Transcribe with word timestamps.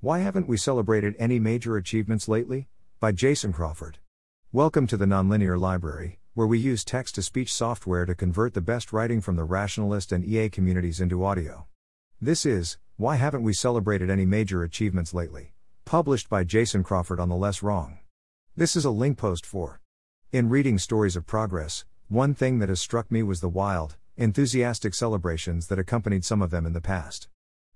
Why 0.00 0.20
haven't 0.20 0.46
we 0.46 0.56
celebrated 0.56 1.16
any 1.18 1.40
major 1.40 1.76
achievements 1.76 2.28
lately? 2.28 2.68
By 3.00 3.10
Jason 3.10 3.52
Crawford. 3.52 3.98
Welcome 4.52 4.86
to 4.86 4.96
the 4.96 5.06
Nonlinear 5.06 5.58
Library, 5.58 6.20
where 6.34 6.46
we 6.46 6.56
use 6.60 6.84
text 6.84 7.16
to 7.16 7.22
speech 7.22 7.52
software 7.52 8.06
to 8.06 8.14
convert 8.14 8.54
the 8.54 8.60
best 8.60 8.92
writing 8.92 9.20
from 9.20 9.34
the 9.34 9.42
rationalist 9.42 10.12
and 10.12 10.24
EA 10.24 10.50
communities 10.50 11.00
into 11.00 11.24
audio. 11.24 11.66
This 12.20 12.46
is 12.46 12.78
Why 12.96 13.16
Haven't 13.16 13.42
We 13.42 13.52
Celebrated 13.52 14.08
Any 14.08 14.24
Major 14.24 14.62
Achievements 14.62 15.12
Lately? 15.12 15.52
published 15.84 16.28
by 16.28 16.44
Jason 16.44 16.84
Crawford 16.84 17.18
on 17.18 17.28
the 17.28 17.34
Less 17.34 17.60
Wrong. 17.60 17.98
This 18.54 18.76
is 18.76 18.84
a 18.84 18.90
link 18.90 19.18
post 19.18 19.44
for. 19.44 19.80
In 20.30 20.48
reading 20.48 20.78
stories 20.78 21.16
of 21.16 21.26
progress, 21.26 21.84
one 22.06 22.34
thing 22.34 22.60
that 22.60 22.68
has 22.68 22.80
struck 22.80 23.10
me 23.10 23.24
was 23.24 23.40
the 23.40 23.48
wild, 23.48 23.96
enthusiastic 24.16 24.94
celebrations 24.94 25.66
that 25.66 25.78
accompanied 25.80 26.24
some 26.24 26.40
of 26.40 26.50
them 26.50 26.66
in 26.66 26.72
the 26.72 26.80
past. 26.80 27.26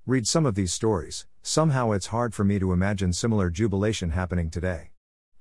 Read 0.07 0.29
some 0.29 0.47
of 0.47 0.55
these 0.55 0.73
stories, 0.73 1.27
somehow 1.43 1.91
it's 1.91 2.07
hard 2.07 2.33
for 2.33 2.45
me 2.45 2.59
to 2.59 2.73
imagine 2.73 3.13
similar 3.13 3.51
jubilation 3.51 4.11
happening 4.11 4.49
today. 4.49 4.91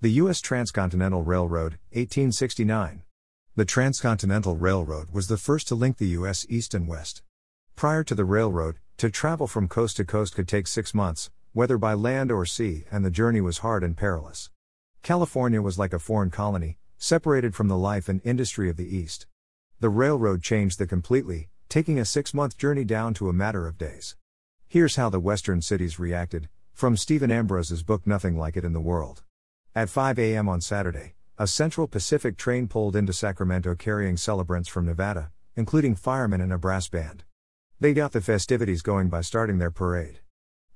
The 0.01 0.11
U.S. 0.13 0.41
Transcontinental 0.41 1.23
Railroad, 1.23 1.77
1869. 1.91 3.03
The 3.55 3.65
Transcontinental 3.65 4.57
Railroad 4.57 5.11
was 5.11 5.27
the 5.27 5.37
first 5.37 5.67
to 5.67 5.75
link 5.75 5.97
the 5.97 6.07
U.S. 6.07 6.45
east 6.49 6.73
and 6.73 6.87
west. 6.87 7.21
Prior 7.75 8.03
to 8.03 8.15
the 8.15 8.25
railroad, 8.25 8.77
to 8.97 9.11
travel 9.11 9.45
from 9.45 9.67
coast 9.67 9.97
to 9.97 10.05
coast 10.05 10.33
could 10.33 10.47
take 10.47 10.65
six 10.65 10.95
months, 10.95 11.29
whether 11.53 11.77
by 11.77 11.93
land 11.93 12.31
or 12.31 12.45
sea, 12.45 12.85
and 12.91 13.05
the 13.05 13.11
journey 13.11 13.41
was 13.41 13.59
hard 13.59 13.83
and 13.83 13.95
perilous. 13.95 14.49
California 15.03 15.61
was 15.61 15.77
like 15.77 15.93
a 15.93 15.99
foreign 15.99 16.31
colony, 16.31 16.77
separated 16.97 17.53
from 17.53 17.67
the 17.67 17.77
life 17.77 18.09
and 18.09 18.21
industry 18.23 18.69
of 18.69 18.77
the 18.77 18.95
East. 18.95 19.27
The 19.79 19.89
railroad 19.89 20.41
changed 20.41 20.79
that 20.79 20.89
completely, 20.89 21.49
taking 21.69 21.99
a 21.99 22.05
six 22.05 22.33
month 22.33 22.57
journey 22.57 22.83
down 22.83 23.13
to 23.15 23.29
a 23.29 23.33
matter 23.33 23.67
of 23.67 23.77
days. 23.77 24.15
Here's 24.71 24.95
how 24.95 25.09
the 25.09 25.19
Western 25.19 25.61
cities 25.61 25.99
reacted, 25.99 26.47
from 26.71 26.95
Stephen 26.95 27.29
Ambrose's 27.29 27.83
book 27.83 28.07
Nothing 28.07 28.37
Like 28.37 28.55
It 28.55 28.63
in 28.63 28.71
the 28.71 28.79
World. 28.79 29.21
At 29.75 29.89
5 29.89 30.17
a.m. 30.17 30.47
on 30.47 30.61
Saturday, 30.61 31.15
a 31.37 31.45
Central 31.45 31.89
Pacific 31.89 32.37
train 32.37 32.69
pulled 32.69 32.95
into 32.95 33.11
Sacramento 33.11 33.75
carrying 33.75 34.15
celebrants 34.15 34.69
from 34.69 34.85
Nevada, 34.85 35.31
including 35.57 35.95
firemen 35.95 36.39
and 36.39 36.53
a 36.53 36.57
brass 36.57 36.87
band. 36.87 37.25
They 37.81 37.93
got 37.93 38.13
the 38.13 38.21
festivities 38.21 38.81
going 38.81 39.09
by 39.09 39.19
starting 39.19 39.57
their 39.57 39.71
parade. 39.71 40.19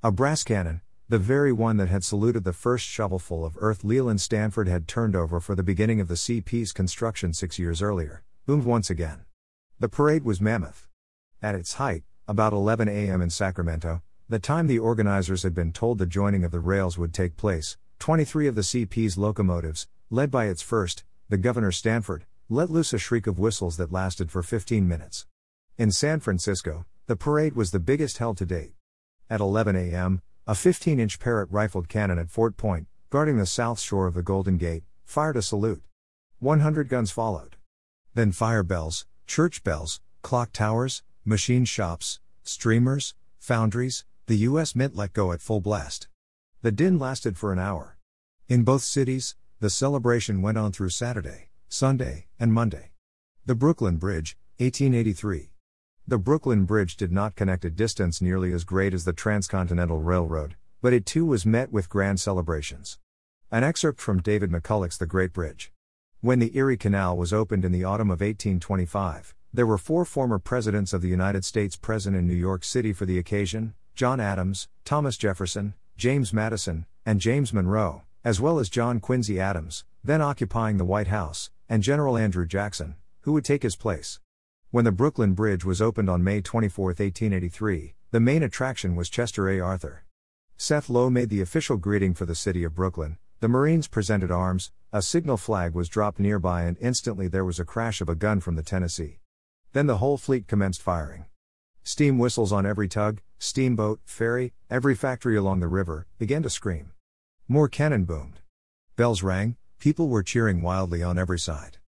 A 0.04 0.12
brass 0.12 0.44
cannon, 0.44 0.82
the 1.08 1.18
very 1.18 1.54
one 1.54 1.78
that 1.78 1.88
had 1.88 2.04
saluted 2.04 2.44
the 2.44 2.52
first 2.52 2.86
shovelful 2.86 3.46
of 3.46 3.56
earth 3.62 3.86
Leland 3.86 4.20
Stanford 4.20 4.68
had 4.68 4.90
turned 4.90 5.16
over 5.16 5.40
for 5.40 5.56
the 5.56 5.64
beginning 5.64 6.02
of 6.02 6.10
the 6.10 6.16
CP's 6.16 6.74
construction 6.74 7.32
six 7.32 7.58
years 7.58 7.82
earlier, 7.82 8.24
boomed 8.46 8.66
once 8.66 8.90
again. 8.90 9.24
The 9.80 9.88
parade 9.88 10.26
was 10.26 10.42
mammoth. 10.42 10.90
At 11.42 11.56
its 11.56 11.76
height, 11.76 12.04
about 12.28 12.54
11 12.54 12.88
a.m. 12.88 13.22
in 13.22 13.30
Sacramento, 13.30 14.02
the 14.28 14.40
time 14.40 14.66
the 14.66 14.80
organizers 14.80 15.44
had 15.44 15.54
been 15.54 15.72
told 15.72 16.00
the 16.00 16.08
joining 16.08 16.44
of 16.44 16.52
the 16.52 16.60
rails 16.60 16.98
would 16.98 17.14
take 17.14 17.38
place, 17.38 17.78
23 18.00 18.48
of 18.48 18.56
the 18.56 18.62
CP's 18.62 19.18
locomotives, 19.18 19.88
led 20.10 20.32
by 20.32 20.46
its 20.46 20.64
first, 20.64 21.04
the 21.30 21.38
Governor 21.38 21.72
Stanford, 21.72 22.26
let 22.50 22.72
loose 22.72 22.94
a 22.94 22.98
shriek 22.98 23.28
of 23.28 23.38
whistles 23.38 23.78
that 23.78 23.92
lasted 23.92 24.32
for 24.32 24.42
15 24.42 24.88
minutes. 24.88 25.28
In 25.78 25.92
San 25.92 26.20
Francisco, 26.20 26.86
the 27.06 27.16
parade 27.16 27.56
was 27.56 27.70
the 27.70 27.80
biggest 27.80 28.18
held 28.18 28.38
to 28.38 28.46
date. 28.46 28.74
At 29.30 29.40
11 29.40 29.76
a.m., 29.76 30.22
a 30.48 30.56
15 30.56 31.00
inch 31.00 31.20
Parrott 31.20 31.52
rifled 31.52 31.90
cannon 31.90 32.18
at 32.18 32.32
Fort 32.32 32.58
Point, 32.58 32.88
guarding 33.12 33.38
the 33.38 33.46
south 33.46 33.80
shore 33.80 34.08
of 34.08 34.16
the 34.16 34.24
Golden 34.24 34.58
Gate, 34.58 34.84
fired 35.04 35.38
a 35.38 35.42
salute. 35.42 35.84
100 36.40 36.90
guns 36.90 37.12
followed. 37.12 37.56
Then 38.16 38.32
fire 38.32 38.64
bells, 38.64 39.06
church 39.28 39.64
bells, 39.64 40.02
clock 40.22 40.52
towers, 40.52 41.04
machine 41.28 41.66
shops, 41.66 42.20
streamers, 42.44 43.16
foundries, 43.40 44.06
the 44.28 44.38
U.S. 44.50 44.76
Mint 44.76 44.96
let 44.96 45.12
go 45.12 45.32
at 45.32 45.42
full 45.42 45.60
blast. 45.60 46.08
The 46.62 46.72
din 46.72 47.00
lasted 47.00 47.36
for 47.36 47.52
an 47.52 47.58
hour. 47.58 47.98
In 48.48 48.64
both 48.64 48.84
cities, 48.84 49.36
the 49.60 49.72
celebration 49.72 50.44
went 50.44 50.60
on 50.60 50.72
through 50.72 50.90
Saturday, 50.90 51.50
Sunday, 51.68 52.28
and 52.40 52.54
Monday. 52.54 52.92
The 53.46 53.56
Brooklyn 53.56 53.98
Bridge, 53.98 54.38
1883. 54.58 55.50
The 56.08 56.20
Brooklyn 56.20 56.66
Bridge 56.66 56.96
did 56.96 57.12
not 57.12 57.36
connect 57.36 57.66
a 57.66 57.72
distance 57.72 58.22
nearly 58.22 58.54
as 58.54 58.64
great 58.64 58.94
as 58.94 59.06
the 59.06 59.14
Transcontinental 59.14 60.00
Railroad, 60.00 60.56
but 60.80 60.94
it 60.94 61.08
too 61.08 61.26
was 61.26 61.44
met 61.44 61.72
with 61.72 61.90
grand 61.90 62.20
celebrations. 62.20 63.00
An 63.52 63.64
excerpt 63.64 64.00
from 64.00 64.22
David 64.22 64.52
McCullough's 64.52 65.00
The 65.00 65.08
Great 65.08 65.34
Bridge. 65.34 65.72
When 66.22 66.38
the 66.38 66.56
Erie 66.56 66.78
Canal 66.78 67.18
was 67.18 67.34
opened 67.34 67.66
in 67.66 67.72
the 67.72 67.84
autumn 67.84 68.12
of 68.12 68.22
1825, 68.22 69.34
there 69.56 69.66
were 69.66 69.78
four 69.78 70.04
former 70.04 70.38
presidents 70.38 70.92
of 70.92 71.02
the 71.02 71.08
United 71.08 71.46
States 71.46 71.78
present 71.78 72.14
in 72.14 72.28
New 72.28 72.36
York 72.36 72.66
City 72.66 72.92
for 72.92 73.06
the 73.06 73.18
occasion 73.18 73.74
John 73.96 74.20
Adams, 74.20 74.68
Thomas 74.84 75.16
Jefferson, 75.16 75.76
James 75.96 76.34
Madison, 76.34 76.86
and 77.06 77.22
James 77.22 77.54
Monroe, 77.54 78.04
as 78.26 78.42
well 78.42 78.60
as 78.60 78.68
John 78.68 79.00
Quincy 79.00 79.40
Adams, 79.40 79.86
then 80.04 80.22
occupying 80.22 80.76
the 80.76 80.84
White 80.84 81.08
House, 81.08 81.52
and 81.70 81.82
General 81.82 82.18
Andrew 82.18 82.46
Jackson, 82.46 82.96
who 83.22 83.32
would 83.32 83.46
take 83.46 83.64
his 83.64 83.78
place. 83.78 84.20
When 84.72 84.84
the 84.84 84.92
Brooklyn 84.92 85.34
Bridge 85.36 85.64
was 85.64 85.82
opened 85.82 86.10
on 86.10 86.22
May 86.22 86.42
24, 86.42 86.88
1883, 86.88 87.96
the 88.12 88.20
main 88.20 88.44
attraction 88.44 88.94
was 88.98 89.10
Chester 89.10 89.48
A. 89.48 89.62
Arthur. 89.62 90.04
Seth 90.58 90.90
Low 90.90 91.10
made 91.10 91.30
the 91.30 91.42
official 91.42 91.78
greeting 91.78 92.14
for 92.14 92.26
the 92.26 92.36
city 92.36 92.66
of 92.66 92.76
Brooklyn. 92.76 93.18
The 93.40 93.48
Marines 93.48 93.88
presented 93.88 94.32
arms, 94.32 94.72
a 94.92 95.02
signal 95.02 95.38
flag 95.38 95.74
was 95.74 95.88
dropped 95.88 96.20
nearby, 96.20 96.64
and 96.64 96.78
instantly 96.82 97.30
there 97.30 97.46
was 97.46 97.60
a 97.60 97.66
crash 97.66 98.02
of 98.02 98.10
a 98.10 98.16
gun 98.16 98.42
from 98.42 98.56
the 98.56 98.64
Tennessee. 98.64 99.20
Then 99.76 99.88
the 99.88 99.98
whole 99.98 100.16
fleet 100.16 100.48
commenced 100.48 100.82
firing. 100.82 101.26
Steam 101.84 102.18
whistles 102.18 102.54
on 102.54 102.66
every 102.66 102.88
tug, 102.88 103.20
steamboat, 103.38 104.00
ferry, 104.06 104.54
every 104.70 104.96
factory 104.96 105.36
along 105.36 105.60
the 105.60 105.68
river, 105.68 106.08
began 106.18 106.42
to 106.44 106.50
scream. 106.50 106.94
More 107.50 107.68
cannon 107.68 108.06
boomed. 108.06 108.40
Bells 108.96 109.22
rang, 109.22 109.58
people 109.78 110.08
were 110.08 110.24
cheering 110.24 110.62
wildly 110.62 111.04
on 111.04 111.20
every 111.20 111.38
side. 111.38 111.80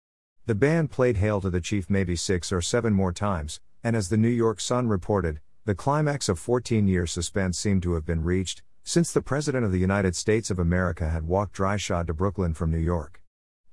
The 0.47 0.53
band 0.53 0.91
played 0.91 1.15
Hail 1.15 1.39
to 1.39 1.49
the 1.49 1.61
Chief 1.61 1.89
maybe 1.89 2.17
six 2.17 2.51
or 2.51 2.61
seven 2.61 2.91
more 2.91 3.13
times, 3.13 3.61
and 3.85 3.95
as 3.95 4.09
the 4.09 4.17
New 4.17 4.27
York 4.27 4.59
Sun 4.59 4.89
reported, 4.89 5.39
the 5.63 5.73
climax 5.73 6.27
of 6.27 6.37
14 6.39 6.89
years 6.89 7.13
suspense 7.13 7.57
seemed 7.57 7.83
to 7.83 7.93
have 7.93 8.05
been 8.05 8.21
reached, 8.21 8.63
since 8.83 9.13
the 9.13 9.21
President 9.21 9.63
of 9.63 9.71
the 9.71 9.79
United 9.79 10.13
States 10.13 10.51
of 10.51 10.59
America 10.59 11.07
had 11.07 11.23
walked 11.23 11.53
dryshod 11.55 12.07
to 12.07 12.13
Brooklyn 12.13 12.53
from 12.53 12.69
New 12.69 12.79
York. 12.79 13.21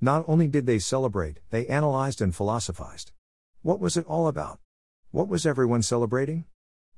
Not 0.00 0.24
only 0.28 0.46
did 0.46 0.66
they 0.66 0.78
celebrate, 0.78 1.40
they 1.50 1.66
analyzed 1.66 2.20
and 2.20 2.32
philosophized. 2.32 3.10
What 3.64 3.80
was 3.80 3.96
it 3.96 4.04
all 4.04 4.28
about? 4.28 4.58
What 5.10 5.26
was 5.26 5.46
everyone 5.46 5.80
celebrating? 5.80 6.44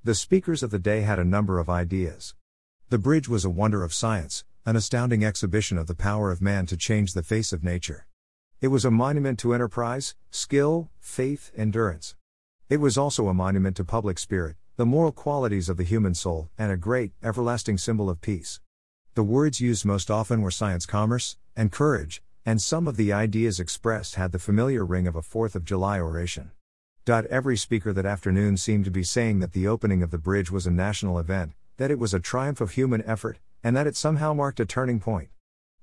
The 0.02 0.16
speakers 0.16 0.64
of 0.64 0.72
the 0.72 0.80
day 0.80 1.02
had 1.02 1.20
a 1.20 1.24
number 1.24 1.60
of 1.60 1.70
ideas. 1.70 2.34
The 2.88 2.98
bridge 2.98 3.28
was 3.28 3.44
a 3.44 3.50
wonder 3.50 3.84
of 3.84 3.94
science, 3.94 4.42
an 4.64 4.74
astounding 4.74 5.24
exhibition 5.24 5.78
of 5.78 5.86
the 5.86 5.94
power 5.94 6.32
of 6.32 6.42
man 6.42 6.66
to 6.66 6.76
change 6.76 7.12
the 7.12 7.22
face 7.22 7.52
of 7.52 7.62
nature. 7.62 8.08
It 8.60 8.66
was 8.66 8.84
a 8.84 8.90
monument 8.90 9.38
to 9.38 9.54
enterprise, 9.54 10.16
skill, 10.32 10.90
faith, 10.98 11.52
endurance. 11.56 12.16
It 12.68 12.78
was 12.78 12.98
also 12.98 13.28
a 13.28 13.32
monument 13.32 13.76
to 13.76 13.84
public 13.84 14.18
spirit, 14.18 14.56
the 14.74 14.84
moral 14.84 15.12
qualities 15.12 15.68
of 15.68 15.76
the 15.76 15.84
human 15.84 16.16
soul, 16.16 16.50
and 16.58 16.72
a 16.72 16.76
great, 16.76 17.12
everlasting 17.22 17.78
symbol 17.78 18.10
of 18.10 18.20
peace. 18.20 18.58
The 19.14 19.22
words 19.22 19.60
used 19.60 19.84
most 19.84 20.10
often 20.10 20.42
were 20.42 20.50
science, 20.50 20.84
commerce, 20.84 21.36
and 21.54 21.70
courage, 21.70 22.24
and 22.44 22.60
some 22.60 22.88
of 22.88 22.96
the 22.96 23.12
ideas 23.12 23.60
expressed 23.60 24.16
had 24.16 24.32
the 24.32 24.40
familiar 24.40 24.84
ring 24.84 25.06
of 25.06 25.14
a 25.14 25.22
Fourth 25.22 25.54
of 25.54 25.64
July 25.64 26.00
oration. 26.00 26.50
Every 27.08 27.56
speaker 27.56 27.92
that 27.92 28.04
afternoon 28.04 28.56
seemed 28.56 28.84
to 28.84 28.90
be 28.90 29.04
saying 29.04 29.38
that 29.38 29.52
the 29.52 29.68
opening 29.68 30.02
of 30.02 30.10
the 30.10 30.18
bridge 30.18 30.50
was 30.50 30.66
a 30.66 30.72
national 30.72 31.20
event, 31.20 31.52
that 31.76 31.92
it 31.92 32.00
was 32.00 32.12
a 32.12 32.18
triumph 32.18 32.60
of 32.60 32.72
human 32.72 33.00
effort, 33.06 33.38
and 33.62 33.76
that 33.76 33.86
it 33.86 33.94
somehow 33.94 34.34
marked 34.34 34.58
a 34.58 34.66
turning 34.66 34.98
point. 34.98 35.28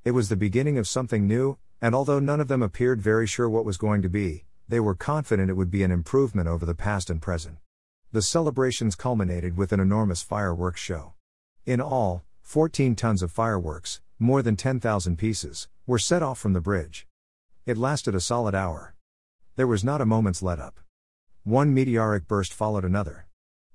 It 0.04 0.12
was 0.12 0.28
the 0.28 0.36
beginning 0.36 0.78
of 0.78 0.86
something 0.86 1.26
new, 1.26 1.58
and 1.82 1.96
although 1.96 2.20
none 2.20 2.42
of 2.42 2.50
them 2.50 2.62
appeared 2.62 3.02
very 3.02 3.26
sure 3.26 3.50
what 3.50 3.64
was 3.64 3.78
going 3.78 4.02
to 4.02 4.10
be, 4.10 4.44
they 4.68 4.82
were 4.82 4.96
confident 4.96 5.50
it 5.50 5.54
would 5.54 5.72
be 5.72 5.84
an 5.84 5.92
improvement 5.92 6.50
over 6.50 6.66
the 6.66 6.76
past 6.76 7.10
and 7.10 7.22
present. 7.22 7.58
The 8.12 8.22
celebrations 8.22 8.96
culminated 8.96 9.56
with 9.56 9.72
an 9.72 9.80
enormous 9.80 10.22
fireworks 10.22 10.82
show. 10.82 11.14
In 11.66 11.80
all, 11.80 12.26
14 12.42 12.98
tons 12.98 13.22
of 13.24 13.32
fireworks, 13.32 14.02
more 14.20 14.42
than 14.42 14.58
10,000 14.58 15.18
pieces, 15.18 15.70
were 15.88 16.00
set 16.00 16.22
off 16.22 16.38
from 16.38 16.52
the 16.52 16.60
bridge. 16.60 17.08
It 17.66 17.78
lasted 17.78 18.14
a 18.14 18.20
solid 18.20 18.54
hour. 18.54 18.94
There 19.56 19.68
was 19.68 19.86
not 19.86 20.02
a 20.02 20.06
moment's 20.06 20.44
let 20.44 20.60
up. 20.60 20.82
One 21.46 21.74
meteoric 21.74 22.26
burst 22.26 22.54
followed 22.54 22.86
another. 22.86 23.26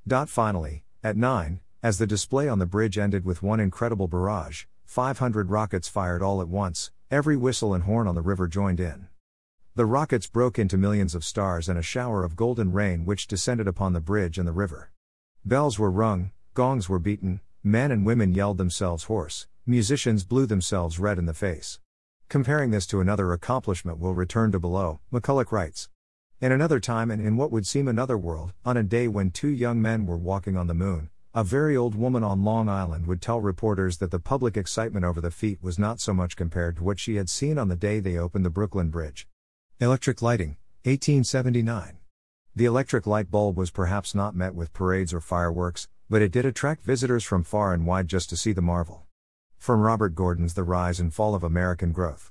Dot 0.06 0.30
finally, 0.30 0.84
at 1.04 1.18
9, 1.18 1.60
as 1.82 1.98
the 1.98 2.06
display 2.06 2.48
on 2.48 2.58
the 2.58 2.64
bridge 2.64 2.96
ended 2.96 3.26
with 3.26 3.42
one 3.42 3.60
incredible 3.60 4.08
barrage, 4.08 4.64
500 4.86 5.50
rockets 5.50 5.86
fired 5.86 6.22
all 6.22 6.40
at 6.40 6.48
once, 6.48 6.90
every 7.10 7.36
whistle 7.36 7.74
and 7.74 7.84
horn 7.84 8.08
on 8.08 8.14
the 8.14 8.22
river 8.22 8.48
joined 8.48 8.80
in. 8.80 9.08
The 9.74 9.84
rockets 9.84 10.26
broke 10.26 10.58
into 10.58 10.78
millions 10.78 11.14
of 11.14 11.26
stars 11.26 11.68
and 11.68 11.78
a 11.78 11.82
shower 11.82 12.24
of 12.24 12.36
golden 12.36 12.72
rain 12.72 13.04
which 13.04 13.26
descended 13.26 13.68
upon 13.68 13.92
the 13.92 14.00
bridge 14.00 14.38
and 14.38 14.48
the 14.48 14.52
river. 14.52 14.90
Bells 15.44 15.78
were 15.78 15.90
rung, 15.90 16.30
gongs 16.54 16.88
were 16.88 16.98
beaten, 16.98 17.40
men 17.62 17.90
and 17.90 18.06
women 18.06 18.32
yelled 18.32 18.56
themselves 18.56 19.04
hoarse, 19.04 19.46
musicians 19.66 20.24
blew 20.24 20.46
themselves 20.46 20.98
red 20.98 21.18
in 21.18 21.26
the 21.26 21.34
face. 21.34 21.80
Comparing 22.30 22.70
this 22.70 22.86
to 22.86 23.02
another 23.02 23.30
accomplishment 23.34 23.98
we'll 23.98 24.14
return 24.14 24.52
to 24.52 24.58
below, 24.58 25.00
McCullough 25.12 25.52
writes. 25.52 25.90
In 26.40 26.52
another 26.52 26.79
time 26.79 27.11
and 27.11 27.20
in 27.20 27.37
what 27.37 27.50
would 27.50 27.67
seem 27.67 27.88
another 27.88 28.17
world, 28.17 28.52
on 28.64 28.76
a 28.76 28.85
day 28.85 29.08
when 29.08 29.32
two 29.32 29.49
young 29.49 29.82
men 29.82 30.06
were 30.06 30.17
walking 30.17 30.56
on 30.56 30.69
the 30.69 30.75
moon, 30.75 31.11
a 31.35 31.43
very 31.43 31.76
old 31.76 31.96
woman 31.96 32.23
on 32.23 32.44
Long 32.44 32.69
Island 32.69 33.08
would 33.08 33.20
tell 33.20 33.40
reporters 33.40 33.96
that 33.96 34.12
the 34.12 34.20
public 34.20 34.56
excitement 34.56 35.05
over 35.05 35.20
the 35.20 35.32
feat 35.32 35.61
was 35.61 35.81
not 35.81 35.99
so 35.99 36.14
much 36.14 36.37
compared 36.37 36.76
to 36.76 36.85
what 36.85 37.00
she 37.00 37.17
had 37.17 37.29
seen 37.29 37.58
on 37.58 37.67
the 37.67 37.75
day 37.75 37.99
they 37.99 38.17
opened 38.17 38.44
the 38.44 38.50
Brooklyn 38.50 38.88
Bridge. 38.88 39.26
Electric 39.81 40.23
lighting, 40.23 40.58
1879. 40.85 41.99
The 42.55 42.67
electric 42.67 43.05
light 43.05 43.32
bulb 43.32 43.56
was 43.56 43.73
perhaps 43.73 44.14
not 44.14 44.37
met 44.37 44.55
with 44.55 44.73
parades 44.73 45.12
or 45.12 45.20
fireworks, 45.20 45.88
but 46.08 46.23
it 46.23 46.31
did 46.31 46.46
attract 46.46 46.85
visitors 46.85 47.25
from 47.25 47.43
far 47.43 47.75
and 47.75 47.85
wide 47.85 48.06
just 48.06 48.31
to 48.31 48.37
see 48.37 48.52
the 48.52 48.62
marvel. 48.62 49.06
From 49.56 49.81
Robert 49.81 50.14
Gordon's 50.14 50.55
The 50.55 50.62
Rise 50.62 51.00
and 51.00 51.12
Fall 51.12 51.35
of 51.35 51.43
American 51.43 51.90
Growth. 51.90 52.31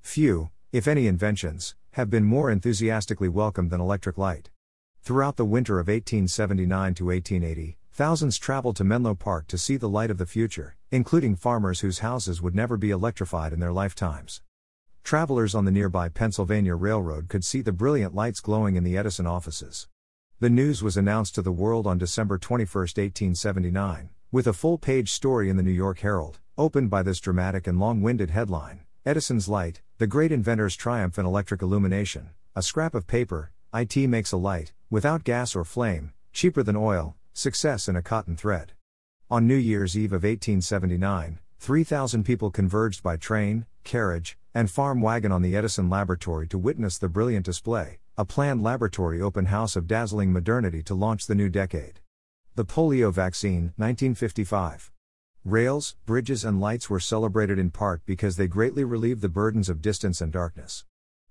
Few, 0.00 0.50
if 0.70 0.86
any 0.86 1.08
inventions, 1.08 1.74
have 1.98 2.08
been 2.08 2.22
more 2.22 2.48
enthusiastically 2.48 3.28
welcomed 3.28 3.70
than 3.70 3.80
electric 3.80 4.16
light. 4.16 4.50
Throughout 5.02 5.34
the 5.34 5.44
winter 5.44 5.80
of 5.80 5.88
1879 5.88 6.94
to 6.94 7.06
1880, 7.06 7.76
Thousands 7.90 8.38
traveled 8.38 8.76
to 8.76 8.84
Menlo 8.84 9.16
Park 9.16 9.48
to 9.48 9.58
see 9.58 9.76
the 9.76 9.88
light 9.88 10.12
of 10.12 10.18
the 10.18 10.24
future, 10.24 10.76
including 10.92 11.34
farmers 11.34 11.80
whose 11.80 11.98
houses 11.98 12.40
would 12.40 12.54
never 12.54 12.76
be 12.76 12.90
electrified 12.90 13.52
in 13.52 13.58
their 13.58 13.72
lifetimes. 13.72 14.42
Travelers 15.02 15.52
on 15.52 15.64
the 15.64 15.72
nearby 15.72 16.08
Pennsylvania 16.08 16.76
Railroad 16.76 17.28
could 17.28 17.44
see 17.44 17.62
the 17.62 17.72
brilliant 17.72 18.14
lights 18.14 18.38
glowing 18.38 18.76
in 18.76 18.84
the 18.84 18.96
Edison 18.96 19.26
offices. 19.26 19.88
The 20.38 20.48
news 20.48 20.84
was 20.84 20.96
announced 20.96 21.34
to 21.34 21.42
the 21.42 21.50
world 21.50 21.88
on 21.88 21.98
December 21.98 22.38
21, 22.38 22.72
1879, 22.72 24.10
with 24.30 24.46
a 24.46 24.52
full 24.52 24.78
page 24.78 25.10
story 25.10 25.50
in 25.50 25.56
the 25.56 25.64
New 25.64 25.72
York 25.72 25.98
Herald, 25.98 26.38
opened 26.56 26.90
by 26.90 27.02
this 27.02 27.18
dramatic 27.18 27.66
and 27.66 27.80
long 27.80 28.00
winded 28.00 28.30
headline 28.30 28.82
Edison's 29.04 29.48
Light, 29.48 29.82
the 29.98 30.06
great 30.06 30.30
inventor's 30.30 30.76
triumph 30.76 31.18
in 31.18 31.26
electric 31.26 31.60
illumination. 31.60 32.30
A 32.54 32.62
scrap 32.62 32.94
of 32.94 33.08
paper, 33.08 33.50
IT 33.74 33.96
makes 33.96 34.30
a 34.30 34.36
light, 34.36 34.72
without 34.90 35.24
gas 35.24 35.56
or 35.56 35.64
flame, 35.64 36.12
cheaper 36.32 36.62
than 36.62 36.76
oil, 36.76 37.16
Success 37.32 37.88
in 37.88 37.96
a 37.96 38.02
Cotton 38.02 38.36
Thread. 38.36 38.74
On 39.28 39.48
New 39.48 39.56
Year's 39.56 39.98
Eve 39.98 40.12
of 40.12 40.22
1879, 40.22 41.40
3,000 41.58 42.22
people 42.22 42.52
converged 42.52 43.02
by 43.02 43.16
train, 43.16 43.66
carriage, 43.82 44.38
and 44.54 44.70
farm 44.70 45.00
wagon 45.00 45.32
on 45.32 45.42
the 45.42 45.56
Edison 45.56 45.90
Laboratory 45.90 46.46
to 46.46 46.58
witness 46.58 46.96
the 46.96 47.08
brilliant 47.08 47.44
display, 47.44 47.98
a 48.16 48.24
planned 48.24 48.62
laboratory 48.62 49.20
open 49.20 49.46
house 49.46 49.74
of 49.74 49.88
dazzling 49.88 50.32
modernity 50.32 50.80
to 50.84 50.94
launch 50.94 51.26
the 51.26 51.34
new 51.34 51.48
decade. 51.48 51.98
The 52.54 52.64
polio 52.64 53.12
vaccine, 53.12 53.72
1955. 53.76 54.92
Rails, 55.50 55.96
bridges, 56.04 56.44
and 56.44 56.60
lights 56.60 56.90
were 56.90 57.00
celebrated 57.00 57.58
in 57.58 57.70
part 57.70 58.04
because 58.04 58.36
they 58.36 58.46
greatly 58.46 58.84
relieved 58.84 59.22
the 59.22 59.30
burdens 59.30 59.70
of 59.70 59.80
distance 59.80 60.20
and 60.20 60.30
darkness. 60.30 60.84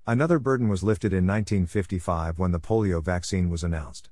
Another 0.08 0.40
burden 0.40 0.70
was 0.70 0.82
lifted 0.82 1.14
in 1.14 1.28
1955 1.28 2.40
when 2.40 2.52
the 2.52 2.60
polio 2.60 3.00
vaccine 3.00 3.52
was 3.52 3.64
announced. 3.64 4.10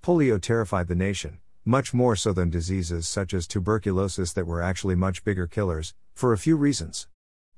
Polio 0.00 0.40
terrified 0.40 0.86
the 0.86 0.94
nation, 0.94 1.38
much 1.64 1.92
more 1.92 2.14
so 2.14 2.32
than 2.32 2.50
diseases 2.50 3.08
such 3.08 3.34
as 3.34 3.48
tuberculosis 3.48 4.32
that 4.32 4.46
were 4.46 4.62
actually 4.62 4.94
much 4.94 5.24
bigger 5.24 5.48
killers, 5.48 5.92
for 6.14 6.32
a 6.32 6.38
few 6.38 6.54
reasons. 6.54 7.08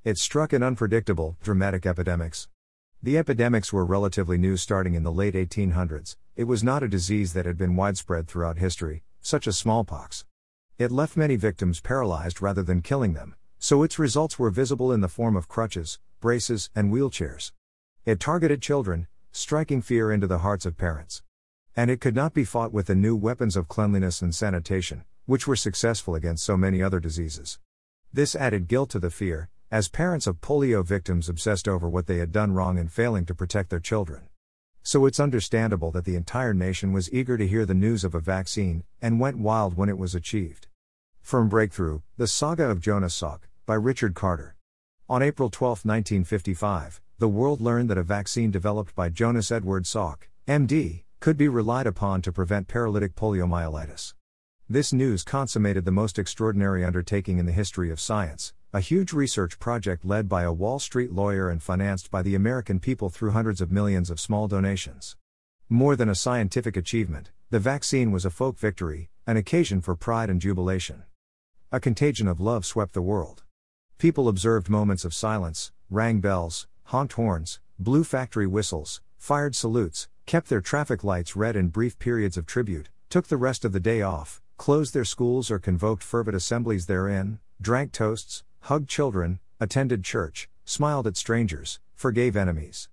It 0.03 0.17
struck 0.17 0.55
in 0.55 0.63
unpredictable, 0.63 1.37
dramatic 1.43 1.85
epidemics. 1.85 2.49
The 3.03 3.19
epidemics 3.19 3.75
were 3.75 3.85
relatively 3.85 4.39
new 4.39 4.57
starting 4.57 4.95
in 4.95 5.03
the 5.03 5.13
late 5.13 5.35
1800s, 5.35 6.17
it 6.35 6.45
was 6.45 6.65
not 6.65 6.83
a 6.83 6.89
disease 6.89 7.35
that 7.35 7.45
had 7.45 7.59
been 7.59 7.77
widespread 7.77 8.27
throughout 8.27 8.57
history, 8.57 9.03
such 9.21 9.47
as 9.47 9.59
smallpox. 9.59 10.25
It 10.81 10.91
left 10.91 11.15
many 11.15 11.37
victims 11.37 11.79
paralyzed 11.79 12.41
rather 12.41 12.63
than 12.63 12.81
killing 12.81 13.13
them, 13.13 13.35
so 13.59 13.83
its 13.83 13.99
results 13.99 14.39
were 14.39 14.49
visible 14.49 14.93
in 14.93 15.03
the 15.03 15.09
form 15.09 15.37
of 15.37 15.47
crutches, 15.47 15.99
braces, 16.21 16.71
and 16.75 16.91
wheelchairs. 16.91 17.53
It 18.07 18.19
targeted 18.19 18.63
children, 18.63 19.07
striking 19.31 19.83
fear 19.83 20.11
into 20.11 20.27
the 20.27 20.39
hearts 20.39 20.65
of 20.65 20.79
parents. 20.79 21.23
And 21.77 21.91
it 21.91 22.01
could 22.01 22.15
not 22.15 22.33
be 22.33 22.45
fought 22.45 22.73
with 22.73 22.87
the 22.87 22.95
new 22.95 23.15
weapons 23.15 23.57
of 23.57 23.69
cleanliness 23.69 24.23
and 24.23 24.35
sanitation, 24.35 25.05
which 25.27 25.47
were 25.47 25.55
successful 25.55 26.15
against 26.15 26.45
so 26.45 26.57
many 26.57 26.83
other 26.83 26.99
diseases. 26.99 27.59
This 28.11 28.35
added 28.35 28.67
guilt 28.67 28.89
to 28.93 28.99
the 28.99 29.11
fear, 29.11 29.51
as 29.71 29.91
parents 29.91 30.27
of 30.27 30.41
polio 30.41 30.83
victims 30.83 31.29
obsessed 31.29 31.69
over 31.69 31.91
what 31.91 32.07
they 32.07 32.17
had 32.17 32.33
done 32.33 32.53
wrong 32.53 32.79
in 32.79 32.89
failing 32.89 33.27
to 33.27 33.35
protect 33.35 33.69
their 33.69 33.81
children. 33.81 34.31
So 34.83 35.05
it's 35.05 35.21
understandable 35.21 35.91
that 35.91 36.07
the 36.07 36.17
entire 36.17 36.55
nation 36.55 36.95
was 36.95 37.13
eager 37.13 37.37
to 37.37 37.47
hear 37.47 37.67
the 37.67 37.75
news 37.75 38.03
of 38.03 38.15
a 38.15 38.19
vaccine, 38.19 38.85
and 39.03 39.21
went 39.21 39.37
wild 39.37 39.77
when 39.77 39.91
it 39.91 39.99
was 39.99 40.15
achieved. 40.15 40.69
From 41.23 41.49
Breakthrough, 41.49 42.01
The 42.17 42.27
Saga 42.27 42.69
of 42.69 42.81
Jonas 42.81 43.15
Salk, 43.15 43.43
by 43.65 43.75
Richard 43.75 44.15
Carter. 44.15 44.57
On 45.09 45.23
April 45.23 45.49
12, 45.49 45.85
1955, 45.85 47.01
the 47.19 47.29
world 47.29 47.61
learned 47.61 47.89
that 47.89 47.99
a 47.99 48.03
vaccine 48.03 48.51
developed 48.51 48.95
by 48.97 49.11
Jonas 49.11 49.53
Edward 49.53 49.85
Salk, 49.85 50.29
MD, 50.49 51.05
could 51.21 51.37
be 51.37 51.47
relied 51.47 51.87
upon 51.87 52.21
to 52.23 52.33
prevent 52.33 52.67
paralytic 52.67 53.15
poliomyelitis. 53.15 54.15
This 54.69 54.93
news 54.93 55.23
consummated 55.23 55.85
the 55.85 55.93
most 55.93 56.19
extraordinary 56.19 56.85
undertaking 56.85 57.39
in 57.39 57.47
the 57.47 57.53
history 57.53 57.91
of 57.91 58.01
science, 58.01 58.53
a 58.73 58.81
huge 58.81 59.13
research 59.13 59.59
project 59.59 60.05
led 60.05 60.29
by 60.29 60.43
a 60.43 60.53
Wall 60.53 60.79
Street 60.79 61.13
lawyer 61.13 61.49
and 61.49 61.63
financed 61.63 62.11
by 62.11 62.23
the 62.23 62.35
American 62.35 62.81
people 62.81 63.11
through 63.11 63.31
hundreds 63.31 63.61
of 63.61 63.71
millions 63.71 64.11
of 64.11 64.19
small 64.19 64.49
donations. 64.49 65.17
More 65.69 65.95
than 65.95 66.09
a 66.09 66.15
scientific 66.15 66.77
achievement, 66.77 67.31
the 67.51 67.59
vaccine 67.59 68.11
was 68.11 68.25
a 68.25 68.31
folk 68.31 68.59
victory, 68.59 69.11
an 69.27 69.37
occasion 69.37 69.81
for 69.81 69.95
pride 69.95 70.31
and 70.31 70.41
jubilation. 70.41 71.05
A 71.73 71.79
contagion 71.79 72.27
of 72.27 72.41
love 72.41 72.67
swept 72.67 72.95
the 72.95 73.01
world. 73.01 73.45
People 73.97 74.27
observed 74.27 74.69
moments 74.69 75.05
of 75.05 75.15
silence, 75.15 75.71
rang 75.89 76.19
bells, 76.19 76.67
honked 76.87 77.13
horns, 77.13 77.61
blew 77.79 78.03
factory 78.03 78.49
whistles, 78.49 79.01
fired 79.19 79.55
salutes, 79.55 80.09
kept 80.27 80.49
their 80.49 80.61
traffic 80.61 81.05
lights 81.05 81.37
red 81.37 81.55
in 81.55 81.69
brief 81.69 81.97
periods 82.01 82.37
of 82.37 82.45
tribute, 82.45 82.89
took 83.09 83.29
the 83.29 83.37
rest 83.37 83.65
of 83.65 83.71
the 83.71 83.79
day 83.79 84.03
off, 84.03 84.43
closed 84.57 84.95
their 84.95 85.05
schools 85.05 85.49
or 85.49 85.61
convoked 85.61 86.03
fervid 86.03 86.35
assemblies 86.35 86.87
therein, 86.87 87.39
drank 87.61 87.93
toasts, 87.93 88.43
hugged 88.63 88.89
children, 88.89 89.39
attended 89.61 90.03
church, 90.03 90.49
smiled 90.65 91.07
at 91.07 91.17
strangers, 91.17 91.79
forgave 91.95 92.35
enemies. 92.35 92.89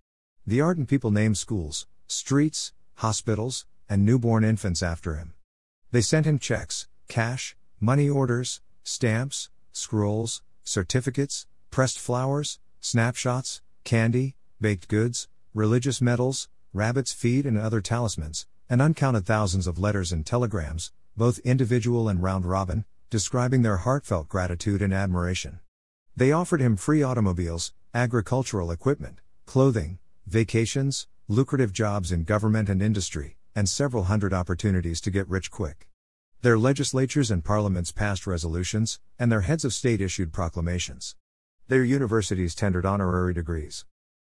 The 0.45 0.61
ardent 0.61 0.87
people 0.87 1.09
named 1.09 1.39
schools, 1.39 1.87
streets, 2.05 2.73
hospitals, 2.97 3.65
and 3.89 4.05
newborn 4.05 4.43
infants 4.43 4.83
after 4.83 5.15
him. 5.15 5.33
They 5.89 6.01
sent 6.01 6.27
him 6.27 6.37
checks, 6.37 6.87
cash, 7.07 7.57
money 7.79 8.07
orders, 8.07 8.61
stamps, 8.87 9.49
scrolls, 9.73 10.41
certificates, 10.63 11.45
pressed 11.71 11.99
flowers, 11.99 12.59
snapshots, 12.79 13.61
candy, 13.83 14.35
baked 14.61 14.87
goods, 14.87 15.27
religious 15.53 16.01
medals, 16.01 16.47
rabbit's 16.73 17.13
feet, 17.13 17.45
and 17.45 17.57
other 17.57 17.81
talismans, 17.81 18.45
and 18.69 18.81
uncounted 18.81 19.25
thousands 19.25 19.67
of 19.67 19.77
letters 19.77 20.11
and 20.11 20.25
telegrams, 20.25 20.91
both 21.15 21.39
individual 21.39 22.07
and 22.07 22.23
round 22.23 22.45
robin, 22.45 22.85
describing 23.09 23.61
their 23.61 23.77
heartfelt 23.77 24.27
gratitude 24.29 24.81
and 24.81 24.93
admiration. 24.93 25.59
They 26.15 26.31
offered 26.31 26.61
him 26.61 26.75
free 26.75 27.03
automobiles, 27.03 27.73
agricultural 27.93 28.71
equipment, 28.71 29.21
clothing, 29.45 29.99
vacations, 30.25 31.07
lucrative 31.27 31.73
jobs 31.73 32.11
in 32.11 32.23
government 32.23 32.69
and 32.69 32.81
industry, 32.81 33.37
and 33.55 33.67
several 33.67 34.03
hundred 34.03 34.33
opportunities 34.33 35.01
to 35.01 35.11
get 35.11 35.27
rich 35.27 35.51
quick. 35.51 35.87
Their 36.43 36.59
legislatures 36.59 37.31
and 37.31 37.43
parliaments 37.43 37.91
passed 37.91 38.27
resolutions, 38.27 38.99
and 39.17 39.31
their 39.31 39.41
heads 39.41 39.65
of 39.65 39.73
state 39.73 39.99
issued 39.99 40.31
proclamations. 40.31 41.15
Their 41.67 41.83
universities 41.83 42.53
tendered 42.53 42.85
honorary 42.85 43.33
degrees. 43.33 43.85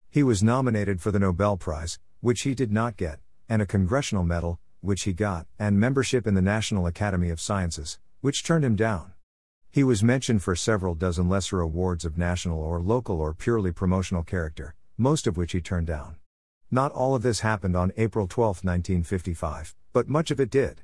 He 0.09 0.23
was 0.23 0.41
nominated 0.41 1.01
for 1.01 1.11
the 1.11 1.19
Nobel 1.19 1.55
Prize, 1.55 1.99
which 2.19 2.41
he 2.41 2.55
did 2.55 2.71
not 2.71 2.97
get, 2.97 3.19
and 3.47 3.61
a 3.61 3.67
Congressional 3.67 4.23
Medal, 4.23 4.59
which 4.81 5.03
he 5.03 5.13
got, 5.13 5.45
and 5.59 5.79
membership 5.79 6.25
in 6.25 6.33
the 6.33 6.41
National 6.41 6.87
Academy 6.87 7.29
of 7.29 7.39
Sciences, 7.39 7.99
which 8.21 8.43
turned 8.43 8.65
him 8.65 8.75
down. 8.75 9.13
He 9.69 9.83
was 9.83 10.03
mentioned 10.03 10.41
for 10.41 10.55
several 10.55 10.95
dozen 10.95 11.29
lesser 11.29 11.59
awards 11.59 12.05
of 12.05 12.17
national 12.17 12.59
or 12.59 12.81
local 12.81 13.21
or 13.21 13.35
purely 13.35 13.71
promotional 13.71 14.23
character, 14.23 14.73
most 14.97 15.27
of 15.27 15.37
which 15.37 15.51
he 15.51 15.61
turned 15.61 15.85
down. 15.85 16.15
Not 16.71 16.91
all 16.91 17.13
of 17.13 17.21
this 17.21 17.41
happened 17.41 17.75
on 17.75 17.93
April 17.97 18.27
12, 18.27 18.63
1955, 18.63 19.75
but 19.93 20.09
much 20.09 20.31
of 20.31 20.39
it 20.39 20.49
did. 20.49 20.81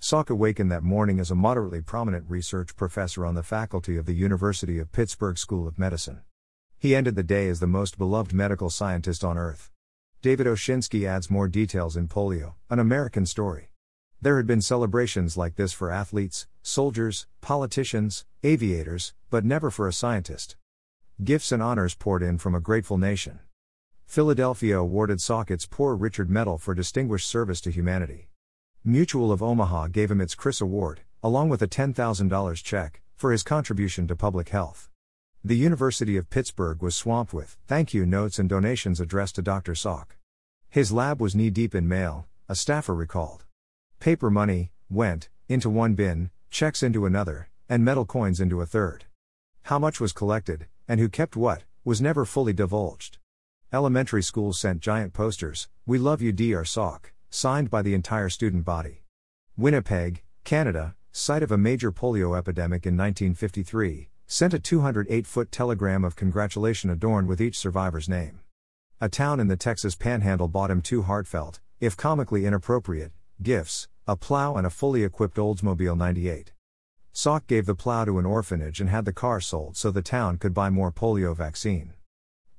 Salk 0.00 0.30
awakened 0.30 0.72
that 0.72 0.82
morning 0.82 1.20
as 1.20 1.30
a 1.30 1.34
moderately 1.34 1.82
prominent 1.82 2.24
research 2.26 2.74
professor 2.74 3.26
on 3.26 3.34
the 3.34 3.42
faculty 3.42 3.98
of 3.98 4.06
the 4.06 4.14
University 4.14 4.78
of 4.78 4.92
Pittsburgh 4.92 5.36
School 5.36 5.68
of 5.68 5.78
Medicine. 5.78 6.22
He 6.78 6.96
ended 6.96 7.16
the 7.16 7.22
day 7.22 7.50
as 7.50 7.60
the 7.60 7.66
most 7.66 7.98
beloved 7.98 8.32
medical 8.32 8.70
scientist 8.70 9.22
on 9.22 9.36
earth. 9.36 9.70
David 10.22 10.46
Oshinsky 10.46 11.06
adds 11.06 11.30
more 11.30 11.48
details 11.48 11.98
in 11.98 12.08
Polio, 12.08 12.54
an 12.70 12.78
American 12.78 13.26
story. 13.26 13.68
There 14.22 14.38
had 14.38 14.46
been 14.46 14.62
celebrations 14.62 15.36
like 15.36 15.56
this 15.56 15.74
for 15.74 15.90
athletes, 15.90 16.46
soldiers, 16.62 17.26
politicians, 17.42 18.24
aviators, 18.42 19.12
but 19.28 19.44
never 19.44 19.70
for 19.70 19.86
a 19.86 19.92
scientist. 19.92 20.56
Gifts 21.22 21.52
and 21.52 21.62
honors 21.62 21.94
poured 21.94 22.22
in 22.22 22.38
from 22.38 22.54
a 22.54 22.60
grateful 22.60 22.96
nation. 22.96 23.40
Philadelphia 24.06 24.78
awarded 24.78 25.18
Salk 25.18 25.50
its 25.50 25.66
Poor 25.66 25.94
Richard 25.94 26.30
Medal 26.30 26.56
for 26.56 26.72
distinguished 26.72 27.28
service 27.28 27.60
to 27.60 27.70
humanity. 27.70 28.29
Mutual 28.84 29.30
of 29.30 29.42
Omaha 29.42 29.88
gave 29.88 30.10
him 30.10 30.22
its 30.22 30.34
Criss 30.34 30.58
Award, 30.58 31.02
along 31.22 31.50
with 31.50 31.60
a 31.60 31.68
$10,000 31.68 32.64
check, 32.64 33.02
for 33.14 33.30
his 33.30 33.42
contribution 33.42 34.08
to 34.08 34.16
public 34.16 34.48
health. 34.48 34.88
The 35.44 35.56
University 35.56 36.16
of 36.16 36.30
Pittsburgh 36.30 36.80
was 36.80 36.96
swamped 36.96 37.34
with 37.34 37.58
thank 37.66 37.92
you 37.92 38.06
notes 38.06 38.38
and 38.38 38.48
donations 38.48 38.98
addressed 38.98 39.34
to 39.34 39.42
Dr. 39.42 39.74
Salk. 39.74 40.16
His 40.70 40.92
lab 40.92 41.20
was 41.20 41.34
knee 41.34 41.50
deep 41.50 41.74
in 41.74 41.88
mail, 41.88 42.26
a 42.48 42.54
staffer 42.54 42.94
recalled. 42.94 43.44
Paper 43.98 44.30
money 44.30 44.72
went, 44.88 45.28
into 45.46 45.68
one 45.68 45.92
bin, 45.92 46.30
checks 46.50 46.82
into 46.82 47.04
another, 47.04 47.50
and 47.68 47.84
metal 47.84 48.06
coins 48.06 48.40
into 48.40 48.62
a 48.62 48.66
third. 48.66 49.04
How 49.64 49.78
much 49.78 50.00
was 50.00 50.14
collected, 50.14 50.68
and 50.88 50.98
who 50.98 51.10
kept 51.10 51.36
what, 51.36 51.64
was 51.84 52.00
never 52.00 52.24
fully 52.24 52.54
divulged. 52.54 53.18
Elementary 53.74 54.22
schools 54.22 54.58
sent 54.58 54.80
giant 54.80 55.12
posters, 55.12 55.68
We 55.84 55.98
Love 55.98 56.22
You 56.22 56.32
Dr. 56.32 56.64
Salk, 56.64 57.12
signed 57.30 57.70
by 57.70 57.80
the 57.80 57.94
entire 57.94 58.28
student 58.28 58.64
body. 58.64 59.04
Winnipeg, 59.56 60.22
Canada, 60.44 60.96
site 61.12 61.42
of 61.42 61.52
a 61.52 61.58
major 61.58 61.92
polio 61.92 62.36
epidemic 62.36 62.84
in 62.84 62.96
1953, 62.96 64.08
sent 64.26 64.52
a 64.52 64.58
208 64.58 65.26
foot 65.26 65.52
telegram 65.52 66.04
of 66.04 66.16
congratulation 66.16 66.90
adorned 66.90 67.28
with 67.28 67.40
each 67.40 67.56
survivor's 67.56 68.08
name. 68.08 68.40
A 69.00 69.08
town 69.08 69.40
in 69.40 69.48
the 69.48 69.56
Texas 69.56 69.94
panhandle 69.94 70.48
bought 70.48 70.70
him 70.70 70.82
two 70.82 71.02
heartfelt, 71.02 71.60
if 71.80 71.96
comically 71.96 72.46
inappropriate, 72.46 73.12
gifts 73.42 73.88
a 74.06 74.16
plow 74.16 74.56
and 74.56 74.66
a 74.66 74.70
fully 74.70 75.04
equipped 75.04 75.36
Oldsmobile 75.36 75.96
98. 75.96 76.52
Salk 77.14 77.46
gave 77.46 77.66
the 77.66 77.76
plow 77.76 78.04
to 78.04 78.18
an 78.18 78.26
orphanage 78.26 78.80
and 78.80 78.90
had 78.90 79.04
the 79.04 79.12
car 79.12 79.40
sold 79.40 79.76
so 79.76 79.90
the 79.90 80.02
town 80.02 80.36
could 80.36 80.52
buy 80.52 80.68
more 80.68 80.90
polio 80.90 81.36
vaccine. 81.36 81.92